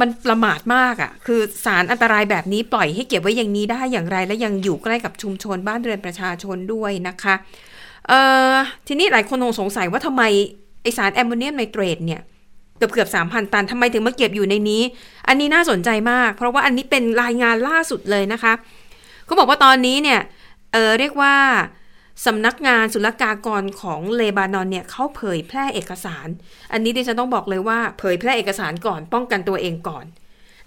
[0.00, 7.34] มันประมาทมากอะ่ะ คือสารอันตรายแบบนี้ปล่อยให้เก็บไว้อย่างนี้ได้อย่างไร และยังอยู่ใกล้กับชุมชนบ้านเรือนประชาชนด้วยนะคะ
[8.86, 10.22] ทีนี้หลายคนคงสงสัยว่าทำไม
[10.82, 12.20] ไอสารแอมโมเนียมไนเตรตเนี่ย
[12.83, 14.83] กือบเกือบสามพันตันทำไมถึงมาเก็บอยู่ในนี้
[15.28, 18.53] อันนี้น่าสนใจมาก เพราะว่าอันนี้เป็นรายงานล่าสุดเลยนะคะ
[19.24, 20.20] เขาบอกว่าตอนนี้เนี่ย
[20.72, 21.35] เออเรียกว่า
[22.26, 26.28] สำนักงานศุลกากรของเลบานอนเนี่ยเขาเผยแพร่เอกสาร
[26.72, 30.05] อันนี้ดิฉันต้องบอกเลยว่า เผยแพร่เอกสารก่อนป้องกันตัวเองก่อน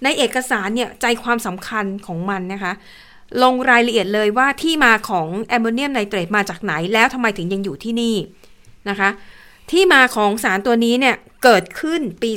[0.04, 2.74] ในเอกสารเนี่ยใจความสำคัญของมันนะคะ
[3.44, 8.16] ลงรายละเอียดเลยว่าที่มาของแอมโมเนียมไนเตรตมาจากไหนแล้วทำไมถึงยังอยู่ที่นี่
[8.90, 9.10] นะคะ
[9.72, 12.32] ที่มาของสารตัวนี้เนี่ยเกิดขึ้นปี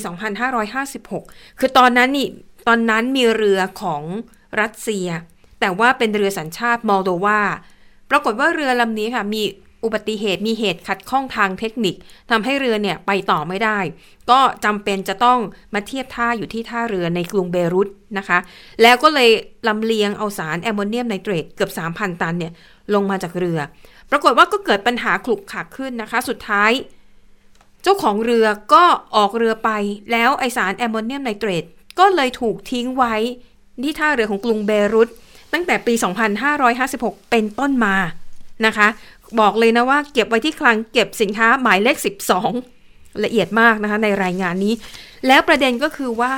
[0.76, 2.28] 2556 คือตอนนั้นนี่
[2.68, 4.02] ตอนนั้นมีเรือของ
[4.60, 5.08] รัสเซีย
[5.60, 7.40] แต่ว่าเป็นเรือสัญชาติมอลโดวา
[8.10, 9.42] ปรากฏว่าเรือลำนี้ค่ะมี
[9.84, 11.94] อุบัติเหตุมีเหตุขัดข้องทางเทคนิค
[12.30, 13.78] ทำให้เรือเนี่ยไปต่อไม่ได้
[14.30, 15.38] ก็จำเป็นจะต้อง
[15.74, 18.38] มาเทียบท่าอยู่ที่ท่าเรือในกรุงเบรุตนะคะ
[18.82, 19.30] แล้วก็เลย
[19.68, 22.52] ลำเลียงเอาสารแอมโมเนียมไนเตรตเกือบ 3,000 ตันเนี่ย
[22.94, 23.58] ลงมาจากเรือ
[24.10, 26.70] ปรากฏว่าก็เกิดปัญหาขลุกขลักขึ้นนะคะ สุดท้าย
[27.82, 28.84] เจ้าของเรือก็
[29.16, 29.70] ออกเรือไป
[30.12, 31.64] แล้วไอสารแอมโมเนียมไนเตรต
[31.98, 33.14] ก็เลยถูกทิ้งไว้
[33.84, 35.08] ที่ท่าเรือของกรุงเบรุต
[35.52, 35.94] ตั้งแต่ปี
[36.62, 37.96] 2556 เป็นต้นมา
[38.66, 38.88] นะคะ
[39.40, 41.96] บอกเลยนะว่าเก็บไว้ที่คลังเก็บสินค้าหมายเลข
[42.60, 44.74] 12 ละเอียดมากนะคะในรายงานนี้
[45.26, 46.34] แล้วประเด็นก็คือว่า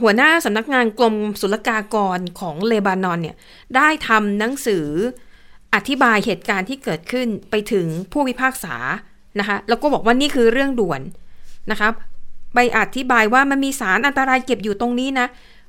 [0.00, 3.36] หัวหน้าสำนักงานกรมศุลกากรของเลบานอนเนี่ย
[3.76, 4.86] ได้ทำหนังสือ
[5.74, 8.76] อธิบายเหตุการณ์ที่เกิดขึ้นไปถึงผู้พิพากษา
[9.38, 11.00] นะคะแล้วก็บอกว่านี่คือเรื่องด่วน
[11.70, 11.88] นะคะ
[12.54, 15.26] ไปอธิบายว่ามันมีสารอันตรายเก็บอยู่ตรงนี้นะ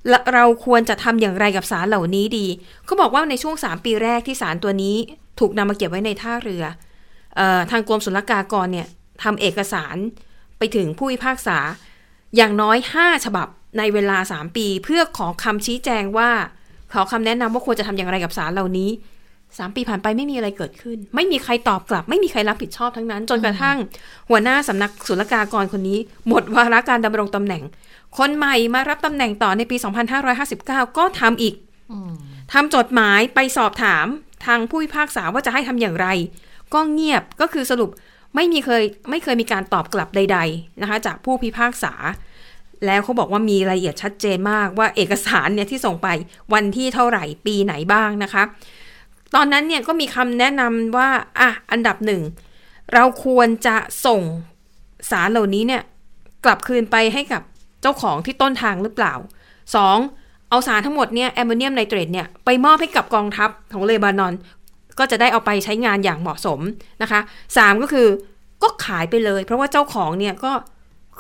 [0.09, 2.45] และเราควรจะทำอย่างไรกับสารเหล่านี้ดี
[2.86, 4.95] เขาบอกว่าในช่วง 3 ปีแรกที่สารตัวนี้
[5.39, 6.64] ถูกนำมาเก็บไว้ในท่าเรือ
[7.39, 8.88] ออทางกรมศุลกากรเนี่ย
[9.24, 9.95] ทำเอกสาร
[10.57, 11.57] ไปถึงผู้พิพากษา
[12.36, 13.47] อย่างน้อย 5 ฉบับ
[13.78, 16.32] ในเวลา 3 ปี เพื่อขอคำชี้แจงว่า
[16.93, 18.89] ขอคำแนะนำว่าควรจะทำอย่างไรกับสารเหล่านี้
[19.60, 23.78] 3ปีผ่านไปไม่มีอะไรเกิดขึ้น ไม่มีใครตอบกลับ ไม่มีใครรับผิดชอบทั้งนั้น จนกระทั่ง
[24.30, 27.64] หัวหน้าสำนักศุลกากรคนนี้ หมดวาระการดำรงตำแหน่ง
[28.18, 29.76] คนใหม่มารับตำแหน่งต่อในปี
[30.38, 31.56] 2559 ก็ทำอีก
[32.54, 34.06] ทำจดหมายไปสอบถาม
[34.45, 36.08] ทางผู้พิพากษาว่าจะให้ทำอย่างไร
[36.74, 37.89] ก็เงียบก็คือสรุป
[38.36, 41.93] ไม่มีเคยไม่เคยมีการตอบกลับใด ๆนะคะ จากผู้พิพากษา
[42.86, 46.08] แล้วเขาบอกว่ามีรายละเอียดชัดเจนมากว่าเอกสารเนี่ยที่ส่งไป
[46.54, 48.43] วันที่เท่าไหร่ปีไหนบ้างนะคะ
[49.36, 51.09] ตอนนั้นเนี่ยก็มีคำแนะนำว่า
[51.39, 52.21] อะอันดับหนึ่ง
[52.93, 53.75] เราควรจะ
[54.05, 54.21] ส่ง
[55.09, 55.81] สารเหล่านี้เนี่ย
[56.45, 57.41] กลับคืนไปให้กับ
[57.81, 59.13] เจ้าของที่ต้นทางหรือเปล่า
[59.81, 60.49] 2.
[60.49, 64.34] เอาสารทั้งหมดเนี่ยแอมโมเนียมไนเตรตเนี่ยไปมอบให้กับกองทัพของเลบานอน
[64.99, 66.59] ก็จะได้เอาไปใช้งานอย่างเหมาะสม
[67.01, 67.19] นะคะ
[67.51, 68.07] 3 ก็คือ
[68.63, 70.51] ก็ขายไปเลย เพราะว่าเจ้าของเนี่ยก็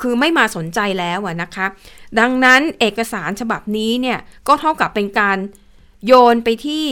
[0.01, 1.65] คือไม่มาสนใจแล้วอะนะคะ
[2.19, 5.37] ดังนั้นเอกสารฉบับนี้เนี่ยก็เท่ากับเป็นการ
[6.05, 6.85] โยนไปที่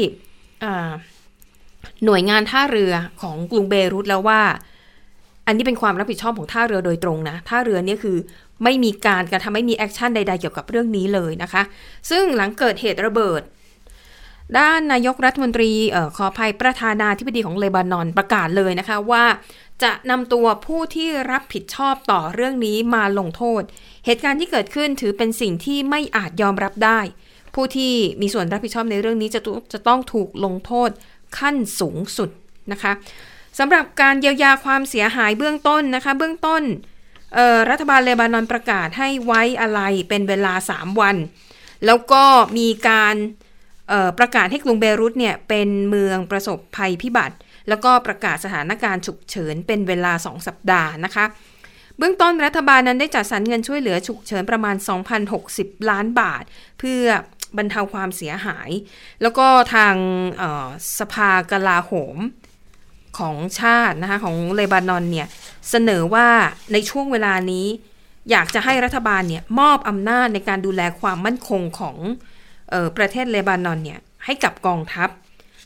[2.06, 4.42] หน่วยงานท่าเรือของกรุงเบรุตแล้วว่า
[5.48, 8.18] อันนี้เป็นความรับผิดชอบของท่าเรือโดยตรงนะท่าเรือเนี่ยคือ
[8.64, 11.62] ไม่มีการกระทำไม่มีแอคชั่นใด ๆ เกี่ยวกับเรื่องนี้เลยนะคะ
[12.10, 13.42] ซึ่งหลังเกิดเหตุระเบิด
[14.58, 19.26] ด้านนายกรัฐมนตรีออขออภัยประธานาธิบดีของเลบานอนประกาศเลยนะคะว่า
[19.84, 23.62] จะนำตัวผู้ที่รับผิดชอบต่อเรื่องนี้มาลงโทษ
[24.06, 27.00] เหตุการณ์ที่เกิดขึ้นถือเป็นสิ่งที่ไม่อาจยอมรับได้
[27.56, 29.42] ผู้ที่มีส่วนรับผิดชอบในเรื่องนี้จะ
[29.74, 30.90] จะต้องถูกลงโทษ
[31.40, 32.30] ขั้นสูงสุด
[32.72, 32.92] นะคะ
[33.60, 36.64] สำหรับการเยียวยาความเสียหายเบื้องต้นนะคะเบื้องต้น
[37.70, 41.16] รัฐบาลเลบานอนประกาศให้ไว้อะไรเป็นเวลา 3 วัน
[41.86, 42.24] แล้วก็
[42.58, 43.16] มีการ
[44.20, 47.36] ประกาศให้กรุงเบรุตเนี่ยเป็นเมืองประสบภัยพิบัติ
[47.70, 51.26] แล้วก็ประกาศสถานการณ์ฉุกเฉินเป็นเวลา 2 สัปดาห์นะคะ
[51.98, 54.76] เบื้องต้นรัฐบาลนั้นได้จัดสรรเงินช่วยเหลือฉุกเฉินประมาณ
[55.34, 56.44] 2,060 ล้านบาท
[56.80, 57.06] เพื่อ
[57.58, 58.70] บรรเทาความเสียหาย
[59.22, 59.96] แล้วก็ทาง
[61.00, 62.18] สภากลาโหม
[63.20, 65.28] ของชาตินะคะของเลบานอนเนี่ย
[65.70, 66.28] เสนอว่า
[66.74, 67.66] ในช่วงเวลานี้
[68.32, 71.98] อยากจะให้รัฐบาลเนี่ยมอบอำนาจในการดูแลความมั่นคงของ
[72.74, 75.10] ออประเทศเลบานอนเนี่ยให้กับกองทัพ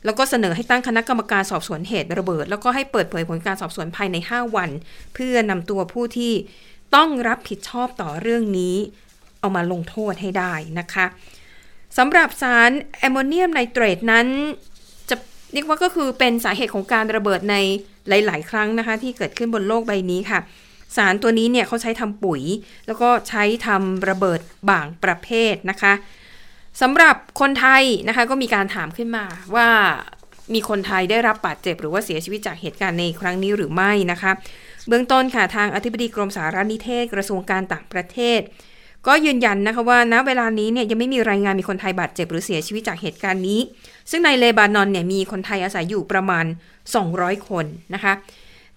[0.06, 4.70] แล้วก็เสนอให้ตั้งคณะกรรมการสอบสวนเหตุระเบิด แล้วก็ให้เปิดเผยผลการสอบสวนภายใน 5 วัน
[5.14, 6.34] เพื่อนำตัวผู้ที่
[6.96, 8.76] ต้องรับผิดชอบต่อเรื่องนี้
[9.40, 11.06] เอามาลงโทษให้ได้นะคะ
[11.98, 14.28] สำหรับสารแอมโมเนียมไนเตรตนั้น
[15.10, 15.16] จะ
[15.54, 17.56] เรียกว่าก็คือเป็นสาเหตุของการระเบิดใน
[18.08, 20.40] หลาย ๆ ครั้งนะคะ ที่เกิดขึ้นบนโลกใบนี้ค่ะ
[20.96, 22.42] สารตัวนี้เนี่ยเขาใช้ทำปุ๋ย
[22.88, 24.40] แล้วก็ใช้ทำระเบิด
[24.70, 25.94] บางประเภทนะคะ
[26.82, 29.26] สำหรับคนไทยนะคะก็มีการถามขึ้นมา
[29.56, 29.68] ว่า
[30.54, 34.32] มีคนไทยได้รับบาดเจ็บ หรือว่าเสียชีวิตจากเหตุการณ์ในครั้งนี้หรือไม่นะคะ
[34.88, 38.42] เบื้องต้นค่ะทางอธิบดีกรมสารนิเทศกระทรวงการต่างประเทศ
[39.08, 43.60] ก็ยืนยันนะคะว่าณเวลานี้เนี่ยยังไม่มีรายงานมีคนไทยบาดเจ็บหรือเสียชีวิตจากเหตุการณ์นี้
[44.12, 46.46] ซึ่งในเลบานอนเนี่ยมีคนไทยอาศัยอยู่ประมาณ
[46.96, 48.14] 200 คนนะคะ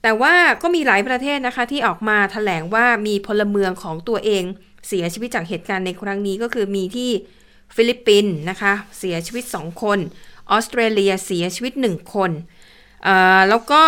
[0.02, 4.44] แต่ว่าก็มีหลายประเทศนะคะที่ออกมาแถลงว่ามีพลเมืองของตัวเอง
[4.88, 7.10] เสียชีวิตจากเหตุการณ์ในครั้งนี้ก็คือมีที่
[7.76, 9.98] ฟิลิปปินส์นะคะเสียชีวิต 2 คน
[10.50, 12.30] ออสเตรเลียเสียชีวิต 1 คน
[13.48, 13.82] แล้วก็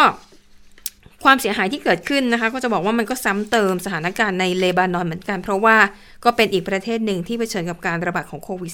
[1.25, 5.77] ความเสียหายที่เกิดขึ้นนะคะ ก็จะบอกว่ามันก็ซ้ำเติมสถานการณ์ในเลบานอนเหมือนกัน เพราะว่า
[6.25, 8.73] ก็เป็นอีกประเทศหนึ่งที่เผชิญกับการระบาดของโควิด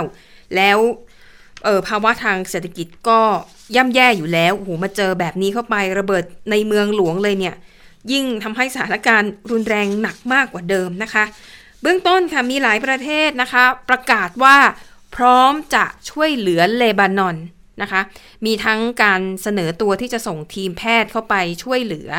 [0.00, 0.78] -19 แล้ว
[1.64, 3.20] เออภาวะทางเศรษฐกิจก็
[3.76, 7.54] ย่ำแย่อยู่แล้วโอ้โหมาเจอแบบนี้เข้าไประเบิดในเมืองหลวงเลยเนี่ย
[8.12, 11.24] ยิ่งทำให้สถานการณ์รุนแรงหนักมากกว่าเดิมนะคะ
[11.82, 14.56] เบื้องต้นค่ะมีหลายประเทศนะคะ ประกาศว่า
[15.16, 17.36] พร้อมจะช่วยเหลือเลบานอน
[17.82, 18.00] นะคะ
[18.46, 22.10] มีทั้งการเสนอตัวที่จะส่งทีมแพทย์เข้าไปช่วยเหลือ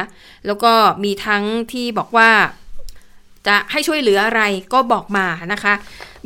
[0.46, 0.74] แล้วก็
[1.04, 2.30] มีทั้งที่บอกว่า
[3.48, 4.42] จะให้ช่วยเหลืออะไร
[4.74, 5.74] ก็บอกมานะคะ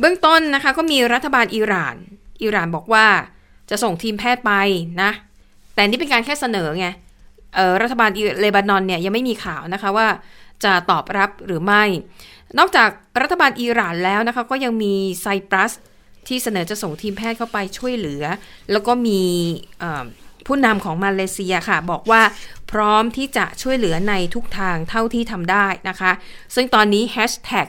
[0.00, 1.96] เบื้องต้นนะคะก็มีรัฐบาลอิหร่าน
[2.42, 3.06] อิหร่านบอกว่า
[3.70, 4.52] จะส่งทีมแพทย์ไป
[5.02, 5.10] นะ
[5.74, 6.88] แต่นี่เป็นการแค่เสนอไง
[7.82, 8.10] รัฐบาล
[8.40, 10.08] เลบานอนเนี่ยยังไม่มีข่าวนะคะว่า
[10.64, 11.84] จะตอบรับหรือไม่
[12.58, 12.88] นอกจาก
[13.22, 15.72] รัฐบาลอิหร่านแล้วนะคะก็ยังมีไซปรัส
[16.28, 18.24] ที่เสนอจะส่งทีมแพทย์เข้าไปช่วยเหลือ
[18.72, 19.20] แล้วก็มี
[20.46, 22.22] ผู้นำของมาเลเซียค่ะ บอกว่า
[22.70, 26.12] พร้อมที่จะช่วยเหลือในทุกทางเท่าที่ทำได้นะคะ
[26.54, 27.68] ซึ่งตอนนี้แฮชแท็ก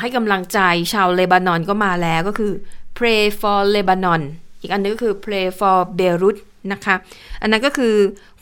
[0.00, 0.58] ให้กำลังใจ
[0.92, 2.52] ชาวเลบานอนก็มาแล้วก็คือ
[2.98, 4.22] pray for Lebanon
[4.60, 6.36] อีกอันนึงก็คือ pray for Beirut
[6.72, 6.94] นะคะ
[7.42, 7.94] อันนั้นก็คือ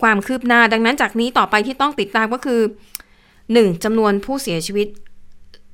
[0.03, 2.61] ความคืบหน้าดังนั้นจากนี้ต่อไปที่ต้องติดตามก็คือ
[3.23, 3.85] 1.
[3.85, 4.89] จำนวนผู้เสียชีวิต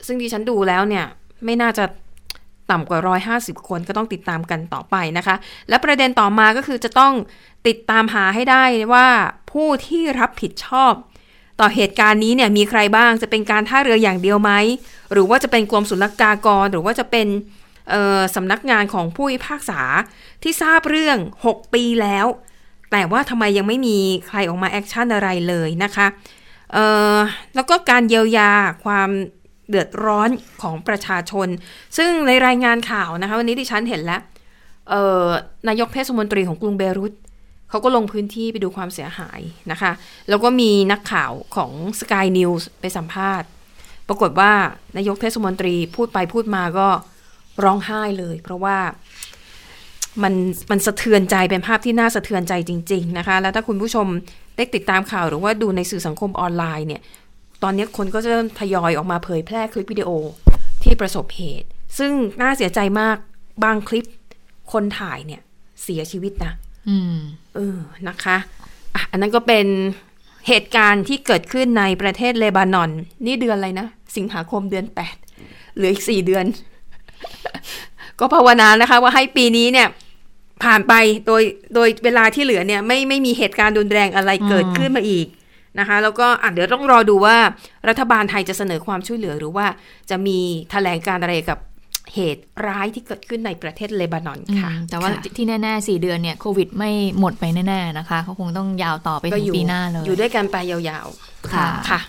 [0.06, 1.04] ซึ่งที่ฉันดูแล้วเนี่ย
[1.44, 1.84] ไม่น่าจะ
[2.70, 3.00] ต่ำกว่า
[3.34, 5.36] 150 คนก็ต้องติดตามกันต่อไปนะคะ
[5.68, 7.12] และประเด็นต่อมาก็คือจะต้อง
[7.66, 9.06] ติดตามหาให้ได้ว่า
[9.52, 10.92] ผู้ที่รับผิดชอบ
[11.60, 14.52] ต่อเหตุการณ์นี้เนี่ยมีใครบ้างจะเป็นการท่าเรืออย่างเดียวไหม
[15.12, 17.28] หรือว่าจะเป็นกรมศุลกากร หรือว่าจะเป็น
[18.34, 19.80] สำนักงานของผู้พิพากษา
[20.42, 22.26] ที่ทราบเรื่อง 6 ปีแล้ว
[22.92, 26.06] แต่ว่าทำไมยังไม่มีใครออกมาแอคชั่นอะไรเลยนะคะ
[27.54, 28.50] แล้วก็การเยียวยา
[28.84, 29.10] ความ
[29.70, 30.28] เดือดร้อน
[30.62, 31.48] ของประชาชน
[31.96, 34.20] ซึ่งในรายงานข่าวนะคะวันนี้ที่ฉันเห็นแล้ว
[35.68, 37.12] นายกเทศมนตรีของกรุงเบรุต
[37.70, 39.40] เขาก็ลงพื้นที่ไปดูความเสียหาย
[39.70, 39.92] นะคะ
[40.28, 43.48] แล้วก็มีนักข่าวของ Sky News ไปสัมภาษณ์
[44.08, 44.52] ปรากฏว่า
[44.96, 46.88] นายกเทศมนตรีพูดไปพูดมาก็
[47.64, 48.76] ร้องไห้เลย เพราะว่า
[50.22, 50.34] มัน
[50.70, 54.06] มันสะเทือนใจเป็นภาพที่น่าสะเทือนใจจริง ๆ นะคะ แล้วถ้าคุณผู้ชม
[54.56, 57.02] ได้ติดตามข่าวหรือว่าดูในสื่อสังคมออนไลน์เนี่ย
[57.64, 60.10] ตอนนี้คนก็จะเริ่มทยอยออกมาเผยแพร่คลิปวิดีโอ
[60.82, 63.16] ที่ประสบเหตุ ซึ่งน่าเสียใจมาก
[63.64, 64.04] บางคลิป
[64.72, 65.40] คนถ่ายเนี่ย
[65.82, 66.52] เสียชีวิตนะ
[66.88, 67.16] อืม
[67.54, 68.36] เออนะคะ
[68.94, 69.66] อะอันนั้นก็เป็น
[70.48, 72.90] เหตุการณ์ที่เกิดขึ้นในประเทศเลบานอน
[73.24, 73.86] นี่เดือนอะไรนะ
[74.16, 75.16] สิงหาคมเดือนแปด
[75.74, 76.44] เหลืออีกสี่เดือน
[78.18, 79.88] ก็ภาวนานะคะ ว่าให้ปีนี้เนี่ย
[80.64, 80.92] ผ่านไป
[81.26, 81.42] โดย
[81.74, 85.26] โดยเวลาที่เหลือเนี่ย ไม่ไม่มีเหตุการณ์รุนแรงอะไรเกิดขึ้นมาอีก
[85.78, 87.36] นะคะแล้วก็อะเดี๋ยวต้องรอดูว่า
[87.88, 89.66] รัฐบาลไทยจะเสนอความช่วยเหลือหรือว่า
[90.10, 90.38] จะมี
[90.70, 91.58] แถลงการอะไรกับ
[92.14, 102.00] เหตุร้ายที่เกิดขึ้นในประเทศเลบานอนค่ะอืมแต่ว่าค่ะที่แน่ๆสี่เดือนเนี่ยโควิดไม่หมดไปแน่ๆนะคะเขาคงต้องยาวต่อไปก็ถึองยู่ปีหน้าเลย อยู่ด้วยกันไปยาวๆ ค่ะค่ะ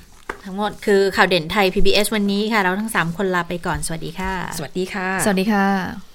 [0.43, 6.14] ทั้งหมดคือข่าวเด่นไทย PBS วันนี้ค่ะ เราทั้ง 3 คนลาไปก่อน สวัสดีค่ะ สวัสดีค่ะ สวัสดีค่ะ